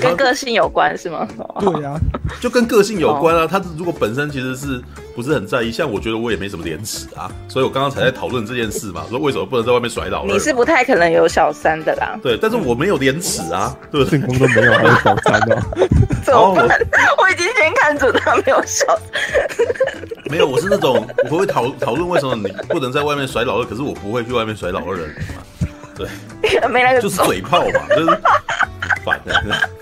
[0.00, 1.26] 跟个性有关是吗？
[1.60, 1.98] 对呀，
[2.40, 3.46] 就跟个性有关啊。
[3.46, 4.80] 他如果本身其实是
[5.16, 10.26] 不是很在意，像我觉得我也没什么廉耻啊，所以我刚刚才在讨论这件事嘛，说为什么不能在外面甩老二？
[10.26, 12.18] 你是不太可能有小三的啦。
[12.22, 14.18] 对，但是我没有廉耻啊，对不对？
[14.18, 15.62] 正宫都没有，还有小三的。
[16.22, 16.68] 怎么办？
[17.18, 19.00] 我已经先看出他没有小三。
[20.30, 25.42] 没有，我是那种我会讨讨论为什么你不能在外面甩老二，可是我不会去外面甩老二的人嘛。
[25.96, 26.06] 对，
[26.68, 28.20] 没那个就是嘴炮嘛，就是
[29.04, 29.42] 反的。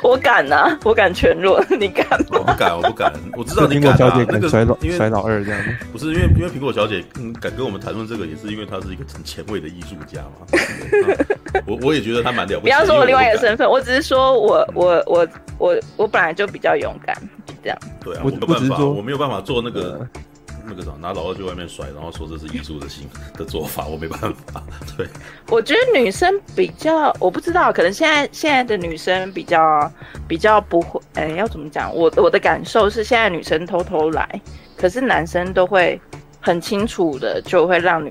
[0.04, 2.38] 我敢呐、啊，我敢全裸， 你敢吗？
[2.38, 3.12] 我不敢，我不敢。
[3.36, 3.96] 我知道你敢、啊。
[3.96, 5.60] 苹果小姐敢甩老，因为甩老二这样。
[5.92, 10.46] 不是因为，因为苹果小姐嗯敢跟我们谈论这个，也是因为她是一个很前卫的艺术家嘛。
[11.66, 12.60] 我我也觉得她蛮了不起。
[12.62, 15.28] 不要说我另外一个身份，我只是说我我我
[15.58, 17.14] 我我本来就比较勇敢，
[17.62, 17.78] 这样。
[18.02, 20.06] 对啊，我没有办法，我没有办法做那个。
[20.66, 24.62] 那个什么，拿老二去外面甩，然后说这是艺术的性的做法，我没办法。
[24.96, 25.06] 对，
[25.48, 29.92] 我觉得女生比较，我不知道，可能现在现在的女生比较
[30.28, 31.94] 比较不会，哎，要怎么讲？
[31.94, 34.40] 我我的感受是，现在女生偷偷来，
[34.76, 36.00] 可是男生都会
[36.40, 38.10] 很清楚的，就会让女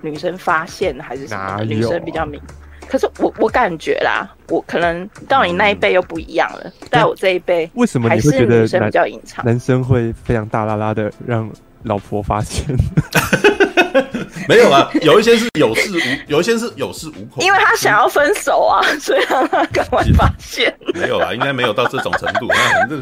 [0.00, 1.62] 女生发现还是什么？
[1.64, 2.40] 女生比较明。
[2.88, 9.44] 可是我我感觉啦，我可能到你那一辈又不一样了，在、嗯、我这一辈，为什么你会觉得女生比较隐藏？
[9.44, 11.50] 男生会非常大拉拉的让？
[11.86, 12.64] 老婆发现，
[14.48, 20.74] 没有啊，有一些是有恃无，有一些是有恃无恐，因为他想要分手啊， 所以让他赶快发现。
[20.94, 22.46] 没有啊，应该没有到这种程度。
[22.48, 22.96] 那这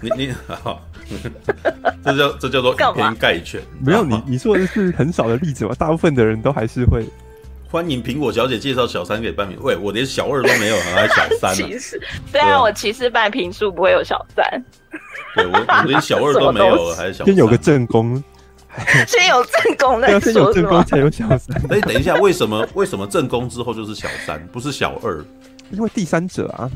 [0.00, 0.80] 你你好，
[2.04, 3.60] 这叫这叫做以偏概全。
[3.80, 5.74] 没有，你你说的是很少的例子嘛？
[5.78, 7.04] 大部分的人都还是会
[7.72, 9.56] 欢迎苹果小姐介绍小三给半瓶。
[9.62, 11.66] 喂，我连小二都没有，还小三呢？
[11.66, 11.98] 其实，
[12.30, 14.44] 对啊，我其实半平数不会有小三。
[15.34, 17.28] 对我，我连小二都没有，还是小三。
[17.28, 18.22] 先有个正宫，
[19.08, 21.56] 先有正宫再说，先有正宫才有小三。
[21.70, 25.24] 哎，等一下，为什么为什么正宫之后就是小三，不是小二？
[25.70, 26.70] 因为第三者啊。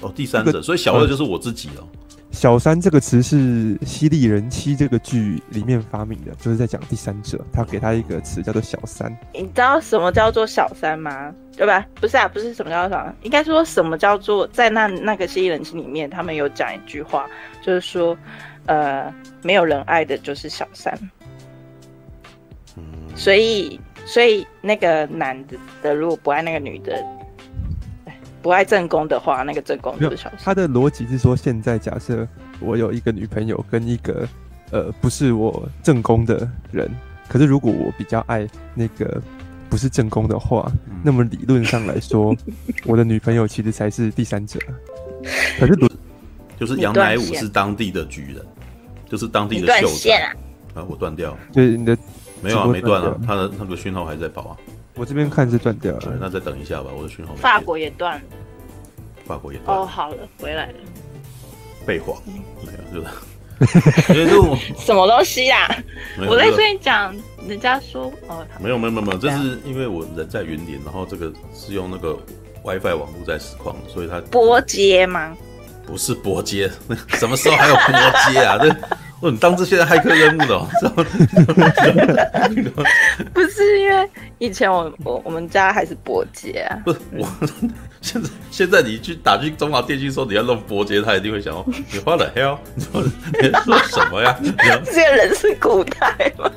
[0.00, 1.86] 哦，第三者，所以小二就是我自己了。
[2.30, 3.36] 小三这个词是
[3.84, 9.14] 《犀利人妻》这个剧里面发明的，就是在讲第三者，他给他一个词叫做小三。
[9.34, 11.34] 你知道什么叫做小三吗？
[11.56, 11.84] 对吧？
[11.96, 17.28] 不是啊，不是什么叫做小三，应该说什么叫做在那那个《犀利人妻》里面，他们有讲一句话，
[17.62, 18.16] 就是说，
[18.66, 19.12] 呃，
[19.42, 20.96] 没有人爱的就是小三。
[23.16, 27.04] 所以所以那个男的的如果不爱那个女的，
[28.42, 30.38] 不爱正宫的话，那个正宫就是小三。
[30.42, 32.26] 他的逻辑是说，现在假设
[32.58, 34.26] 我有一个女朋友跟一个
[34.70, 36.90] 呃不是我正宫的人，
[37.28, 39.20] 可是如果我比较爱那个
[39.68, 42.34] 不是正宫的话，嗯、那么理论上来说，
[42.86, 44.58] 我的女朋友其实才是第三者。
[45.58, 45.76] 可是，
[46.58, 48.44] 就是杨乃武是当地的举人，
[49.08, 50.32] 就是当地的秀才啊，
[50.74, 51.96] 啊，我断掉了，对你的
[52.42, 54.56] 没有啊，没断啊，他的那个讯号还在跑啊。
[55.00, 57.34] 我这边看是断掉了，那再等一下吧，我的讯号。
[57.36, 58.22] 法国也断了，
[59.24, 59.78] 法国也断。
[59.78, 60.74] 哦，好了，回来了。
[61.86, 63.08] 被晃，没有，就
[63.66, 65.74] 是， 什么东西呀？
[66.28, 67.16] 我在跟你讲，
[67.48, 72.18] 人家说哦，没有没有没有没有，这是因为我人在云林，然后这个是用那个。
[72.62, 75.34] WiFi 网络在实况，所以它波接吗？
[75.86, 76.70] 不是波接，
[77.16, 77.94] 什么时候还有波
[78.30, 78.58] 接啊？
[78.58, 78.68] 这，
[79.20, 80.66] 我你当这些骇客任务的、喔，
[83.34, 86.78] 不是因为以前我我我们家还是波杰啊。
[86.84, 87.28] 不是我，
[88.00, 92.82] 现在现在你去打去中华电信说你要弄波杰，他一定会想哦， 你花了 hell，你
[93.64, 94.36] 说什么呀？
[94.84, 96.50] 这些人是古代吗？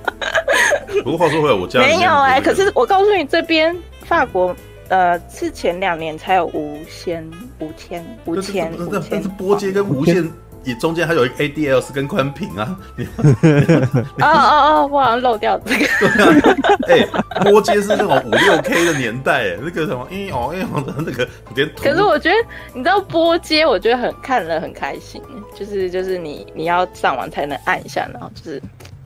[1.03, 4.55] 不过话说回来，我家没有哎、欸，可是我告诉你，这边法国。
[4.89, 9.01] 呃，是前两年才有无线、无线、无线、无线。
[9.09, 10.29] 但是波接跟无线，
[10.63, 12.79] 也中间还有一个 ADL 是跟宽屏啊。
[14.19, 15.85] 哦哦哦，我好像漏掉这个。
[16.87, 17.09] 哎、欸，
[17.43, 21.69] 拨接是那种五六 K 的年代，哎，那个什么，哎哦哎哦的那个连。
[21.75, 22.35] 可是我觉得，
[22.73, 25.21] 你知道拨接，我觉得很看了很开心，
[25.55, 28.59] 就是就是你你要上网才能按一下，然后就是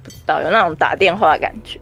[0.03, 1.79] 不知道有那种打电话的感觉。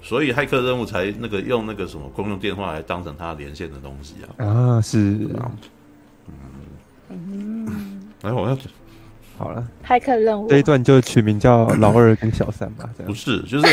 [0.00, 4.46] 所以骇客任务才那个用那个什么公用电话来当成他连线的东西啊！
[4.46, 5.50] 啊，是，嗯
[7.10, 8.56] 嗯，来，我要
[9.38, 12.90] 好了，骇客任务这一段就取名叫老二跟小三吧。
[13.06, 13.66] 不是，就是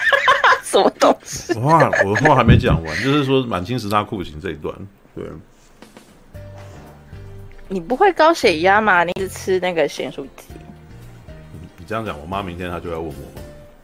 [0.64, 1.52] 什么东西？
[1.52, 4.74] 我话我话还没讲完，就是说满清十大酷刑这一段。
[5.14, 5.24] 对，
[7.68, 9.04] 你不会高血压吗？
[9.04, 10.46] 你一直吃那个咸酥鸡？
[11.76, 13.14] 你这样讲，我妈明天她就要问我。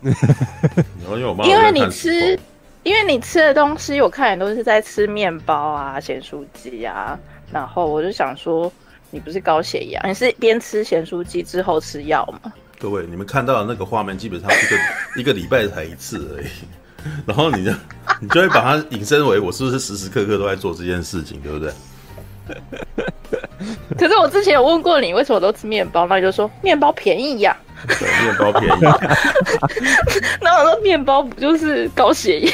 [1.44, 2.38] 因为你吃，
[2.84, 7.18] 因为你吃的东西，我看你都是在吃面包啊、咸酥鸡啊，
[7.52, 8.72] 然后我就想说，
[9.10, 12.52] 你不是高血压，你是边吃咸酥鸡之后吃药吗？
[12.78, 14.76] 各位，你们看到的那个画面，基本上一个
[15.20, 16.46] 一个礼拜才一次而已，
[17.26, 17.72] 然后你就
[18.20, 21.72] 你就会把它引申为我是不是时时刻刻都在做这件事情，对不对？
[23.98, 26.06] 可是我之前有问过你，为什么都吃面包？
[26.06, 27.66] 那你就说面包便宜呀、啊。
[27.98, 28.80] 对，面包便宜。
[30.40, 32.52] 那我说面包不就是高血压、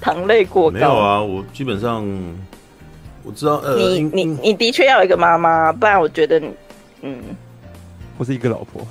[0.00, 0.76] 糖类过高？
[0.76, 2.04] 没有啊，我基本上
[3.24, 3.56] 我知道。
[3.56, 6.54] 呃，你你你的确要有一个妈妈，不然我觉得你，
[7.02, 7.20] 嗯，
[8.18, 8.86] 或是一个老婆。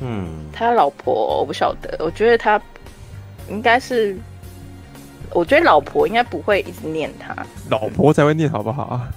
[0.00, 2.60] 嗯，他老婆我不晓得，我觉得他
[3.48, 4.16] 应该是，
[5.30, 7.34] 我觉得老婆应该不会一直念他，
[7.70, 9.08] 老婆才会念，好不好啊？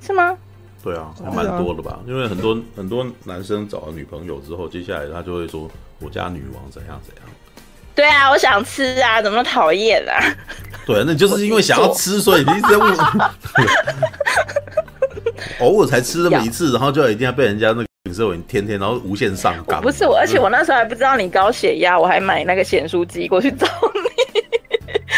[0.00, 0.36] 是吗？
[0.82, 1.92] 对啊，还蛮多的吧？
[1.92, 5.66] 啊、因为很多很多男生找了女朋友之后，接下来他就会说
[5.98, 7.24] 我家女王怎样怎样。
[7.94, 10.20] 对啊，我想吃啊，怎么讨厌啊？
[10.86, 12.96] 对，那就是因为想要吃，所以你一直在问。
[15.60, 19.80] 偶尔才吃那么一次，然后就一定要被人家那个影射为天天，然后无限上纲。
[19.80, 24.00] 不是我，而且我那时候还不知道你高血压，我还买那个咸酥鸡过去找你。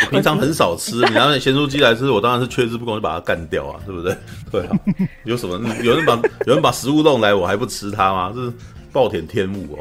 [0.05, 4.17] 我平常很少吃，你拿那咸酥鸡来吃，我当然是缺之不恭，就把它干掉啊，对不对？
[4.53, 4.77] 对啊，
[5.25, 5.59] 有什么？
[5.83, 6.15] 有人把
[6.47, 8.31] 有人把食物弄来，我还不吃它吗？
[8.35, 8.53] 这是
[8.93, 9.79] 暴殄天物哦。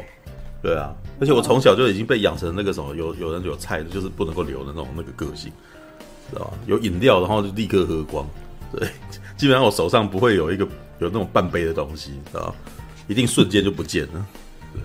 [0.62, 5.50] 对啊，而且我从小就已经被养成那个什么，有有人有菜的，就是不能够留的那种那个个性，
[6.30, 6.52] 知道吧？
[6.66, 8.26] 有饮料，然后就立刻喝光。
[8.72, 8.88] 对，
[9.36, 10.64] 基本上我手上不会有一个
[10.98, 12.54] 有那种半杯的东西，知道吧？
[13.06, 14.26] 一定瞬间就不见了。
[14.72, 14.82] 对，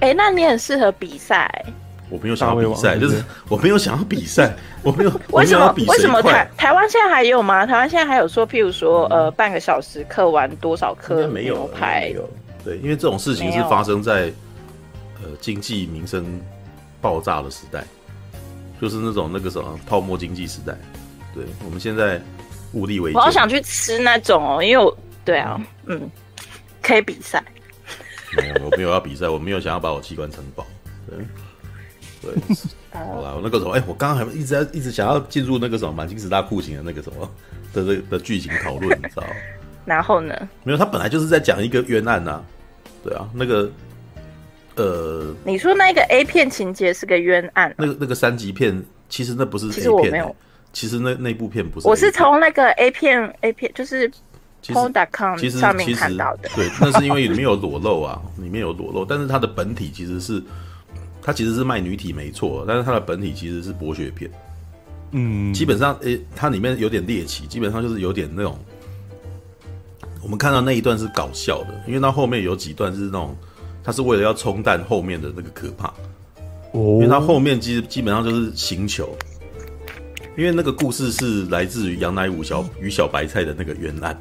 [0.00, 1.64] 哎、欸，那你很适合比赛。
[2.10, 5.10] 我没有想要比赛，就是我没有想要比赛，我没有。
[5.32, 5.74] 为什么？
[5.88, 7.66] 为什么台台湾现在还有吗？
[7.66, 12.02] 台湾现在还有说，譬如说，呃，半个小时刻完多少颗牛排？
[12.02, 12.30] 没有。
[12.62, 14.30] 对，因为这种事情是发生在
[15.24, 16.40] 呃经济民生
[17.00, 17.84] 爆炸的时代，
[18.80, 20.76] 就是那种那个什么泡沫经济时代。
[21.34, 22.20] 对，我们现在
[22.74, 23.12] 物力为。
[23.14, 26.08] 我好想去吃那种哦，因为我对啊，嗯，
[26.82, 27.42] 可以比赛。
[28.36, 30.64] 没有，我没有要比赛，我没有想要把我器官承包。
[31.08, 31.18] 对。
[32.22, 32.32] 对，
[32.90, 37.30] 好啦，我那个什么，哎、欸，我刚刚还一直在一直想要进入那个什么满清十大酷刑的那个什么
[37.74, 39.24] 的这的剧情讨论，你知道？
[39.84, 40.34] 然后呢？
[40.62, 42.44] 没有，他本来就是在讲一个冤案呐、啊，
[43.02, 43.70] 对啊，那个
[44.76, 50.36] 呃，你说那个 A 片情节是个冤案、啊，那个那个三级片，其实那不是 A 片、欸，其实我没有，
[50.72, 54.10] 其实那那部片不是，我是从那个 A 片 A 片就是
[54.62, 60.42] porn.com 上面看到的，对，那是因为里面有裸露啊， 里面有裸露，但是它的本体其实是。
[61.26, 64.30] 它其实是卖女体没错，但是它的本体其实是博学片。
[65.12, 68.58] 嗯，基本上，诶、欸，它里面有点猎奇，基本上就是有点那种，
[70.22, 73.34] 我们看到那一段是搞笑的，因为到后面有几段是那种，
[73.84, 75.88] 它是为了要冲淡后面的那个可怕。
[76.72, 79.16] 哦，因为它后面基基本上就是行球，
[80.36, 84.18] 因为那个故事是来自于杨乃武小与小白菜的那个冤案。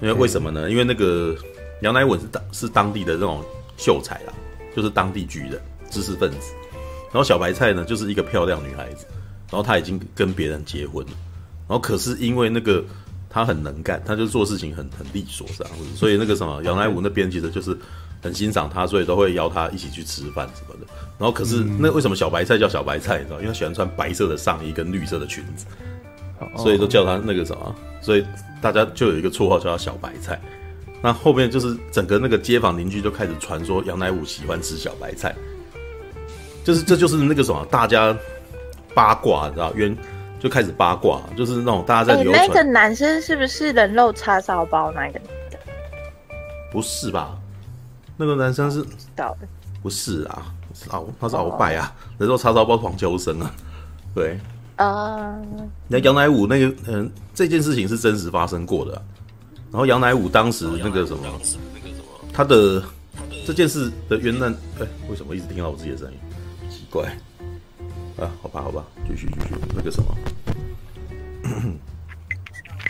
[0.00, 0.70] 因为为什么呢？
[0.70, 1.36] 因为那个
[1.82, 3.44] 杨乃武是当是当地的那种
[3.76, 4.32] 秀才啦，
[4.74, 6.54] 就是当地举人、知识分子，
[7.12, 9.04] 然后小白菜呢就是一个漂亮女孩子。
[9.52, 11.12] 然后他已经跟别人结婚了，
[11.66, 12.84] 然后可是因为那个
[13.28, 17.76] 他很能干，他就做事情很很利索这样子，所以那个什么杨乃武那边其实就是
[18.22, 20.86] 很欣赏他，所以都会邀他一起去吃饭什么的。
[21.18, 23.18] 然后可是那为什么小白菜叫小白菜？
[23.18, 23.36] 你知道？
[23.36, 25.66] 因为他喜欢穿白色的上衣跟绿色的裙子，
[26.56, 28.24] 所以都叫他那个什么，所以
[28.60, 30.40] 大家就有一个绰号叫他小白菜。
[31.02, 35.34] 那后面就是整个那个街坊邻居就开始传说杨乃武喜欢吃小白菜，
[36.64, 38.16] 就是这就是那个什么大家。
[38.92, 39.96] 八卦，你知道，冤
[40.40, 42.48] 就开始八卦，就是那种大家在流传。
[42.48, 45.56] 那个男生是不是人肉叉烧包那个女的？
[46.72, 47.38] 不是吧？
[48.20, 48.84] 那个男生是，
[49.82, 50.52] 不是啊，
[51.18, 53.50] 他是鳌拜啊，那时候叉烧包黄秋生啊，
[54.14, 54.38] 对
[54.76, 55.34] 啊。
[55.88, 58.92] 那杨乃武那个，嗯，这件事情是真实发生过的。
[59.72, 61.24] 然后杨乃武当时那个什么，
[62.30, 62.82] 他的
[63.46, 66.18] 这件事的冤案，哎，为什么一直听到我自己的声音？
[66.68, 67.10] 奇怪。
[68.18, 70.14] 啊，好吧，好吧，继续继续，那个什么，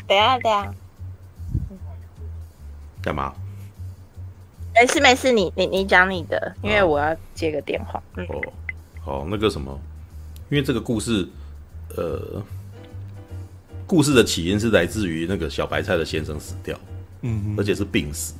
[0.08, 0.74] 等下等下，
[3.00, 3.32] 干嘛？
[4.74, 8.02] 没事没事，你你你讲你的，因为我要接个电话。
[8.16, 8.52] 哦，嗯、
[9.02, 9.78] 好，那个什么，
[10.48, 11.26] 因为这个故事，
[11.96, 12.42] 呃，
[13.86, 16.78] 故事的起因是来自于那个小白菜的先生死掉，
[17.22, 18.34] 嗯，而且是病死，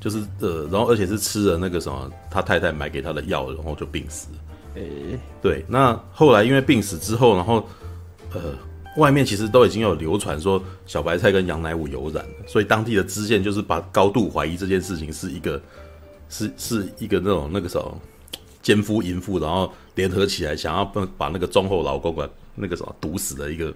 [0.00, 4.28] 就是呃，然后而且是吃了那个什么他太太买给他的药，然后就病死。
[4.74, 7.66] 诶，欸、对，那后来因为病死之后，然后，
[8.32, 8.54] 呃，
[8.96, 15.60] 外面其实都已经有流传说小白菜跟杨乃武有染，所以当地的知县就是把高度怀疑这件事情是一个，
[16.28, 18.00] 是是一个那种那个什么
[18.62, 23.72] 奸夫淫妇，然后联合起来想要把把那个忠厚老公啊那个什么毒死的一个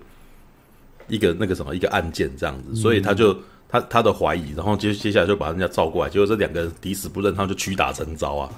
[1.06, 3.36] 一个那个什么一个案件这样子，所以他就
[3.68, 8.50] 他他的怀疑，然后接接下来就把人家召过来，结果这两个人抵死不认，他们就屈打成招啊。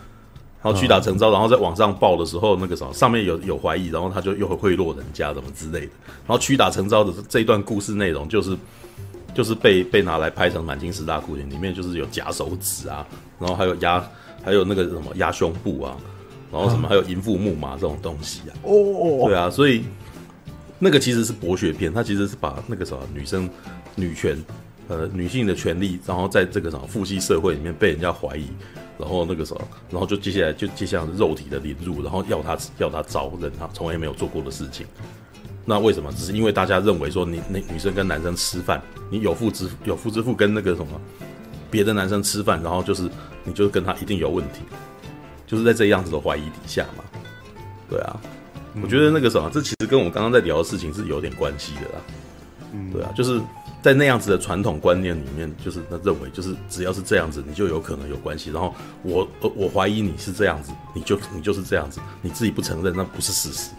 [0.67, 5.93] 然后屈打成招，然后在网上报的时候，那个什么上面有有怀疑，然后他就又会贿赂人家，什么之类的。
[6.27, 8.59] 然后屈打成招的这一段故事内容，就是
[9.33, 13.07] 就是被被拿来拍成《满清十大酷刑》里面，就是有夹手指啊，
[13.39, 14.05] 然后还有压，
[14.43, 15.97] 还有那个什么压胸部啊，
[16.51, 18.51] 然后什么还有淫妇木马这种东西啊。
[18.64, 19.85] 哦，对啊，所以
[20.81, 23.49] 那个其实是博学片，它其实是把那个什么女生
[23.95, 24.37] 女权
[24.89, 28.47] 呃女性的权利，然后在这个什么父系社会里面被人家怀疑。
[28.99, 34.86] 然后那个时候，然后就接下来就接下来肉体的凌辱，然后要他要他招认他从来没有做过的事情。
[35.64, 36.12] 那为什么？
[36.12, 38.80] 只是因为大家认为说你那女生跟男生吃饭，
[39.11, 41.01] 你有妇之有妇之夫跟那个什么
[41.70, 43.11] 别的男生吃饭，然后就是
[43.44, 44.61] 你就跟他一定有问题，
[45.47, 47.05] 就是在这样子的怀疑底下嘛。
[47.90, 48.18] 对啊，
[48.82, 52.01] 我觉得那个什么，这其实跟我们刚刚在聊的事情是有点关系的啦。
[52.72, 53.40] 嗯，对啊，就是。
[53.83, 58.51] 在那样子的传统观念里面，就是他认为，就是只要是这样子，你就有可能有关系。
[58.51, 63.70] 然后我我怀疑你是这样子，你就你就是这样子，你自己不承认，那不是事实，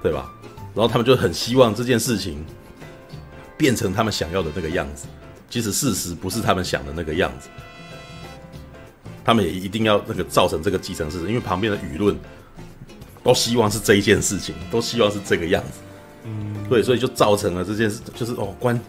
[0.00, 0.32] 对吧？
[0.74, 2.44] 然后他们就很希望这件事情
[3.56, 5.06] 变成他们想要的那个样子，
[5.50, 7.48] 即使事实不是他们想的那个样子，
[9.24, 12.16] 他们也一定要那个造成这个既成事实，因为旁边的舆论
[13.24, 15.80] 都希望是这一件事情，都希望是这个样子，
[16.26, 18.80] 嗯，对，所以就造成了这件事，就是哦关。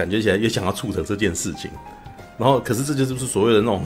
[0.00, 1.70] 感觉起来也想要促成这件事情，
[2.38, 3.84] 然后可是这就是不是所谓的那种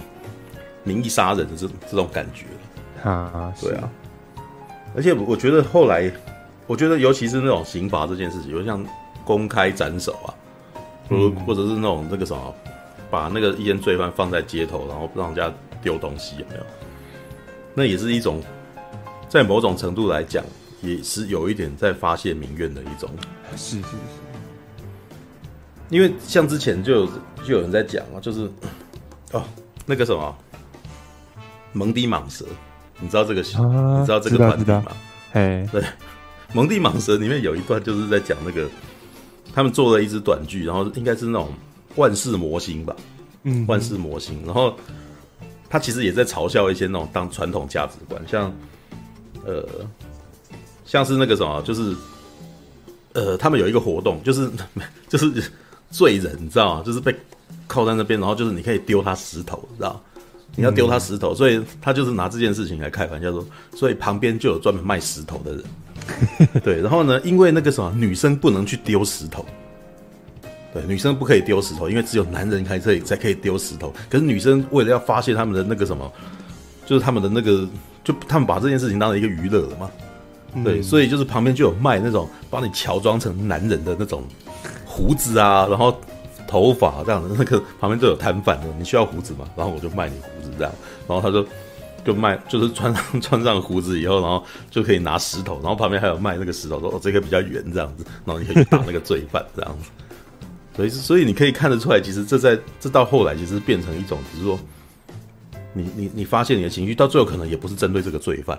[0.84, 2.46] 名义杀人的这种这种感觉。
[3.02, 3.90] 啊，对啊，
[4.94, 6.08] 而且我觉得后来，
[6.68, 8.86] 我觉得尤其是那种刑罚这件事情，就像
[9.24, 10.30] 公开斩首啊，
[11.08, 12.54] 或或者是那种那个什么，
[13.10, 15.52] 把那个一些罪犯放在街头，然后让人家
[15.82, 16.60] 丢东西，有没有？
[17.74, 18.40] 那也是一种，
[19.28, 20.44] 在某种程度来讲，
[20.80, 23.10] 也是有一点在发泄民怨的一种，
[23.56, 24.23] 是是是。
[25.90, 27.06] 因为像之前就有
[27.44, 28.50] 就有人在讲啊，就是
[29.32, 29.44] 哦
[29.86, 30.36] 那个什么？
[31.76, 32.44] 蒙蒂蟒蛇，
[33.00, 34.84] 你知道这个、啊、你知道这个团体吗？
[35.32, 35.82] 哎，对，
[36.52, 38.68] 蒙蒂蟒蛇里面有一段就是在讲那个
[39.52, 41.52] 他们做了一支短剧，然后应该是那种
[41.96, 42.94] 万世魔星吧，
[43.42, 44.76] 嗯，万世魔星，然后
[45.68, 48.54] 他其实也在嘲笑一些那种当传统价值观，像
[49.44, 49.66] 呃
[50.84, 51.92] 像是那个什么，就是
[53.14, 54.48] 呃他们有一个活动，就是
[55.08, 55.42] 就是。
[55.94, 56.82] 罪人，你知道吗？
[56.84, 57.14] 就是被
[57.68, 60.02] 铐在那边，然后就是你可以丢他石头，知道？
[60.56, 65.64] 你要丢他石头，所以他就是拿这件事情来开玩笑说，所以旁边就有专门卖石头的人。
[66.64, 69.46] 对，然后呢，因为那个什么，女生不能去丢石头。
[70.72, 73.94] 对，女生不可以丢石头，因为只有男人开车才可以丢石头。
[74.10, 76.12] 可是女生为了要发泄他们的那个什么，
[76.84, 77.68] 就是他们的那个，
[78.02, 79.88] 就他们把这件事情当成一个娱乐了嘛。
[80.64, 84.22] 对，所以就是旁边就有卖那种帮你乔装成男人的那种
[84.94, 85.98] 胡子啊，然后
[86.46, 89.44] 头发这样的，那个旁边都有摊贩的，你需要胡子嘛？
[89.56, 90.72] 然后我就卖你胡子这样，
[91.08, 91.44] 然后他就
[92.04, 99.90] 就卖，就是穿上穿上胡子以后，然后就可以拿石头，然后旁边还有卖那个石头，说哦这个比较圆这样子，然后你可以打那个罪犯这样子。
[100.76, 104.58] 所以所以你可以看得出来，其实这在这到后来其实变成一种，只是说
[105.72, 108.58] 你你你发泄你的情绪，到最后可能也不是针对这个罪犯。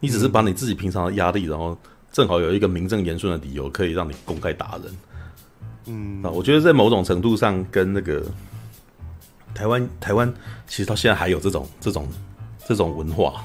[0.00, 1.76] 你只是把你自己平常的压力，然后
[2.12, 4.96] 正好有一个名正言顺的理由，可以让你公开打人。
[5.86, 8.22] 嗯，啊，我觉得在某种程度上，跟那个
[9.54, 10.32] 台湾台湾
[10.66, 12.08] 其实到现在还有这种这种
[12.66, 13.44] 这种文化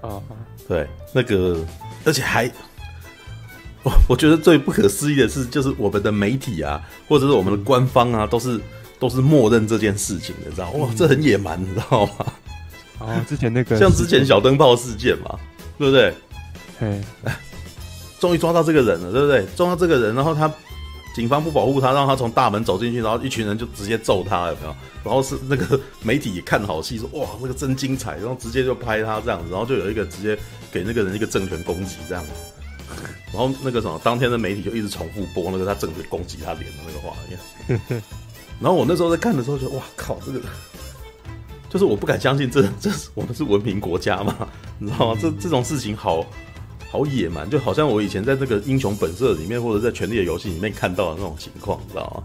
[0.00, 0.20] 啊，
[0.68, 1.64] 对，那个
[2.04, 2.50] 而且还，
[3.82, 8.60] 我我觉得最不可思议的是，就是我们的媒体啊，或者是我们的官方啊，都是
[8.98, 10.86] 都是默认这件事情的，你知道吗？
[10.86, 12.26] 哇，这很野蛮，你知道吗？
[12.98, 15.38] 哦，之前那个 像之前小灯泡事件嘛。
[15.78, 16.14] 对不对？
[16.78, 17.02] 哎，
[18.20, 19.44] 终于抓到这个人了，对不对？
[19.56, 20.46] 抓到这个人，然后他
[21.14, 24.74] 警方不保护他，让他从大门走进去，然后一群人就直接揍他，有没有？
[25.04, 30.38] 然后是那个媒体也看好戏，说哇，那个真精彩，然后直接就拍他这样子，然后就有一个直接
[30.72, 32.30] 给那个人一个政权攻击这样子，
[33.32, 38.02] 然后那个什么，当天的媒体就一直重复播那个他政权攻击他脸的那个画面，
[38.60, 40.40] 然后我那时候在看的时候就哇靠，这个。
[41.68, 44.46] 就是我不敢相信，这这是我们是文明国家嘛？
[44.78, 45.18] 你知道吗？
[45.18, 46.22] 这这种事情好
[46.92, 52.22] 好野蛮，就好像我以前在这个《英雄本色》里面，或者在《权力的游戏》里面看到的那种情况，你知道吗？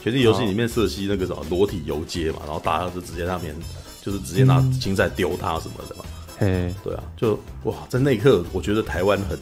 [0.04, 3.56] 《权力游戏》里面瑟西那个什么裸体游街嘛，然后大家就直接那边
[4.02, 6.04] 就是直接拿金菜丢他什么的嘛。
[6.38, 9.38] 嘿，对啊，就哇，在那一刻，我觉得台湾很，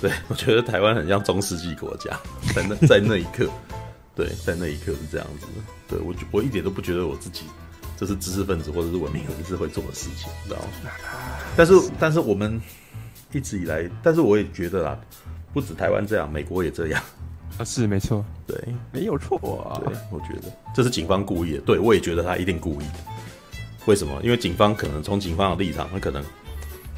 [0.00, 2.16] 对我觉得台湾很像中世纪国家，
[2.54, 3.50] 在那在那一刻，
[4.14, 5.52] 对，在那一刻是这样子的。
[5.88, 7.42] 对我我一点都不觉得我自己。
[7.98, 10.90] 这是知识分子或者是文明人士会做的事情，你知道吗？
[11.56, 12.60] 但是，但是我们
[13.32, 14.98] 一直以来，但是我也觉得啦，
[15.52, 17.02] 不止台湾这样，美国也这样
[17.58, 18.56] 啊，是没错，对，
[18.92, 19.80] 没有错啊。
[19.84, 22.94] 对，我觉得这是警方故意的，对我也觉得他一定故意的。
[23.86, 24.20] 为什么？
[24.22, 26.22] 因为警方可能从警方的立场，他可能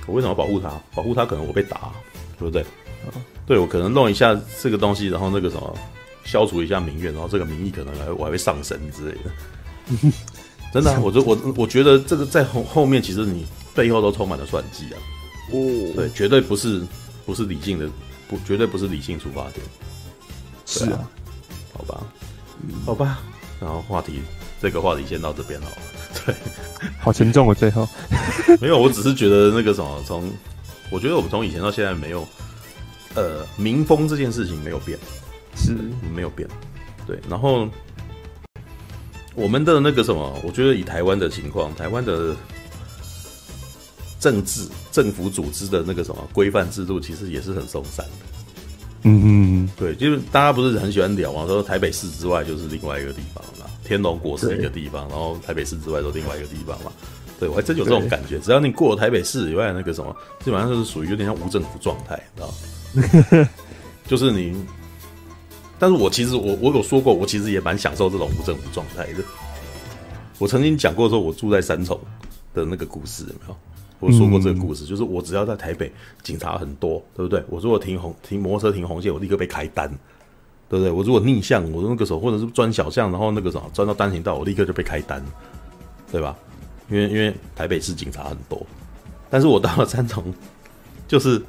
[0.06, 0.70] 我为什么要保护他？
[0.94, 1.92] 保护他可能我被打，
[2.38, 2.64] 对不对？
[3.46, 5.74] 对，我可能弄一下这个东西，然后那个什么
[6.24, 10.10] 消除一下民怨，然后这个民意可能还我还会上升之类的。
[10.72, 14.96] 真的、啊，我就我我觉得这个在后后面，其实你背后都充满了算计啊！
[15.50, 16.82] 哦，对，绝对不是
[17.26, 17.88] 不是理性的，
[18.28, 19.64] 不绝对不是理性出发点。
[20.66, 21.08] 是啊，
[21.72, 22.06] 好吧，
[22.86, 23.20] 好吧，
[23.60, 24.20] 然后话题
[24.60, 25.76] 这个话题先到这边好了。
[26.24, 26.34] 对，
[26.98, 27.54] 好沉重啊！
[27.54, 27.86] 最后
[28.60, 30.30] 没有，我只是觉得那个什么，从
[30.90, 32.26] 我觉得我们从以前到现在没有，
[33.14, 34.98] 呃，民风这件事情没有变，
[35.56, 35.72] 是
[36.14, 36.48] 没有变。
[37.06, 37.68] 对，然后。
[39.36, 42.36] 我们的那个什么，我觉得以台湾的情况，台湾的
[44.24, 48.12] 政治、政府组织的那个什么规范制度，其实也是很松散的。
[49.02, 56.90] 嗯嗯，对，就是大家不是很喜欢聊嘛，说台北市之外就是另外一个地方嘛，天龙国是一个地方，然后台北市之外都另外一个地方嘛。
[57.38, 63.48] 对，我还真有这种感觉，只要你过了台北市以外那个什么，基本上就是属于有点像无政府状态，知道吗？
[64.08, 64.56] 就是你。
[65.78, 69.22] 但是我其实我我有说过，我其实也蛮享受这种无政府状态的。
[70.38, 72.00] 我曾经讲过说，我住在三重
[72.54, 73.56] 的那个故事有没有？
[74.04, 75.90] 我说过这个故事，就是我只要在台北，
[76.22, 77.42] 警察很多，对不对？
[77.48, 79.88] 我如果停红停摩托车停红线，我立刻被开单，
[80.68, 80.90] 对不对？
[80.90, 85.22] 我如果逆向，我那个时候或者是钻小巷，然后那个什么钻到单行道，我立刻就被开单，
[86.12, 86.36] 对吧？
[86.90, 88.66] 因为因为台北市警察很多，
[89.30, 90.22] 但是我到了三重，
[91.08, 91.42] 就是。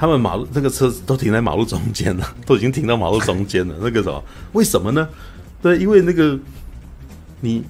[0.00, 3.74] 他们马路那个车子都停在马路中间了，都已经停到马路中间了。
[3.80, 4.22] 那个什么，
[4.52, 5.08] 为什么呢？
[5.60, 6.38] 对，因为那个
[7.40, 7.64] 你，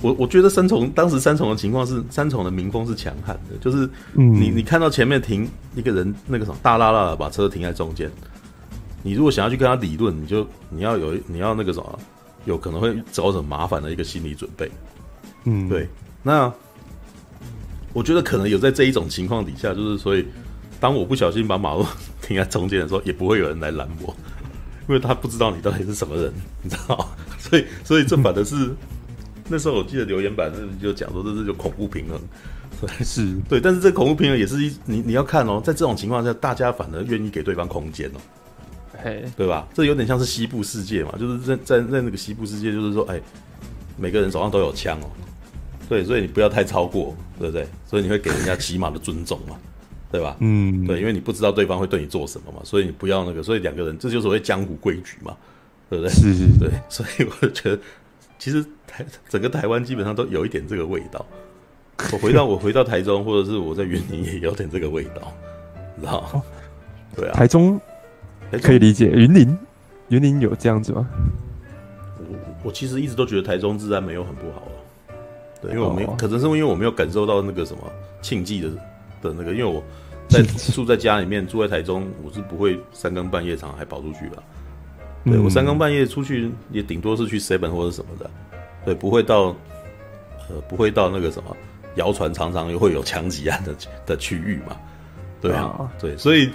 [0.00, 8.10] 我我觉得三重当时三重的情况是，三重的民风是强悍的，就是你你看到前面停一个人，那个什么大拉拉的把车停在中间，
[9.02, 11.98] 你如果想要去跟他理论，你就你要有你要那个什么，
[12.44, 14.70] 有可能会找很麻烦的一个心理准备。
[15.44, 15.88] 嗯，对。
[16.22, 16.52] 那
[17.92, 20.26] 我觉得可能有在这一种情况底下，就是所以。
[20.80, 21.84] 当我不小心把马路
[22.22, 24.14] 停在中间的时候，也不会有人来拦我，
[24.88, 26.32] 因为他不知道你到底是什么人，
[26.62, 27.08] 你知道？
[27.36, 28.72] 所以，所以这反的是
[29.48, 32.20] 那时候我记得留言板那就讲说这是就恐怖平衡，
[33.04, 38.20] 是对，但是这恐怖平衡也是一你你要看哦，在这种情况下，大家反而愿意给对方空间哦，
[39.02, 39.66] 嘿，对吧？
[39.72, 43.20] 这有点像是西部世界嘛，就是在在在那个西部世界，就是说，哎，
[43.96, 45.06] 每个人手上都有枪哦，
[45.88, 47.66] 对，所以你不要太超过，对不对？
[47.86, 49.56] 所以你会给人家起码的尊重嘛，
[50.12, 50.36] 对吧？
[50.40, 55.36] 嗯，对，因为你不知道对方会对你做什么嘛，所以你不要那个，所以两个人这就是所谓江湖规矩嘛，
[55.88, 56.12] 对不对？
[56.12, 57.80] 是是是，对，所以我觉得
[58.38, 61.24] 其实台整个台湾基本上都有一点这个味道。
[62.12, 65.32] 我回到 我回到台中，或者是我在云林也有点这个味道，
[65.96, 66.42] 你知道吗？
[67.16, 67.80] 对啊，台中
[68.62, 69.58] 可以理解，云林
[70.08, 71.08] 云林有这样子吗？
[72.18, 75.16] 我我其实一直都觉得台中治安没有很不好了，
[75.60, 77.82] 对，因为我没可能是因为我没有感受到那个什么
[78.22, 78.68] 庆忌的
[79.20, 79.82] 的那个，因为我
[80.28, 80.40] 在
[80.72, 84.40] 住在家里面，住在台中，我是不会三更半夜常常还跑出去吧。
[85.30, 88.30] 对，我三更半夜出去也顶多是去 seven 或者什么的，
[88.84, 89.54] 对，不会到
[90.48, 91.56] 呃不会到那个什么。
[91.94, 93.74] 谣传常常又会有枪击案的
[94.06, 94.76] 的区域嘛，
[95.40, 96.48] 对啊，啊对，所以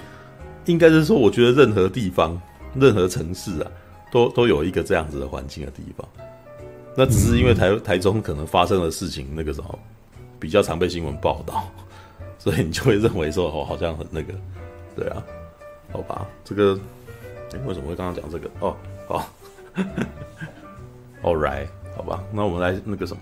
[0.66, 2.40] 应该是说，我觉得任何地方、
[2.76, 3.70] 任何城市啊，
[4.10, 6.08] 都都有一个这样子的环境的地方。
[6.96, 9.78] 那只是因为台、嗯、台中可能发生的事情，那个什么
[10.40, 11.70] 比较常被新闻报道，
[12.40, 14.34] 所以你就会认为说，哦，好像很那个，
[14.96, 15.22] 对啊，
[15.92, 16.80] 好吧，这个，
[17.54, 18.50] 哎，为什么会刚刚讲这个？
[18.60, 18.76] 哦，
[19.08, 19.30] 好
[21.24, 23.22] ，All right，好吧，那我们来那个什么。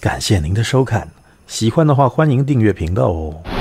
[0.00, 1.08] 感谢您的收看，
[1.46, 3.59] 喜欢的话欢迎订阅频道哦。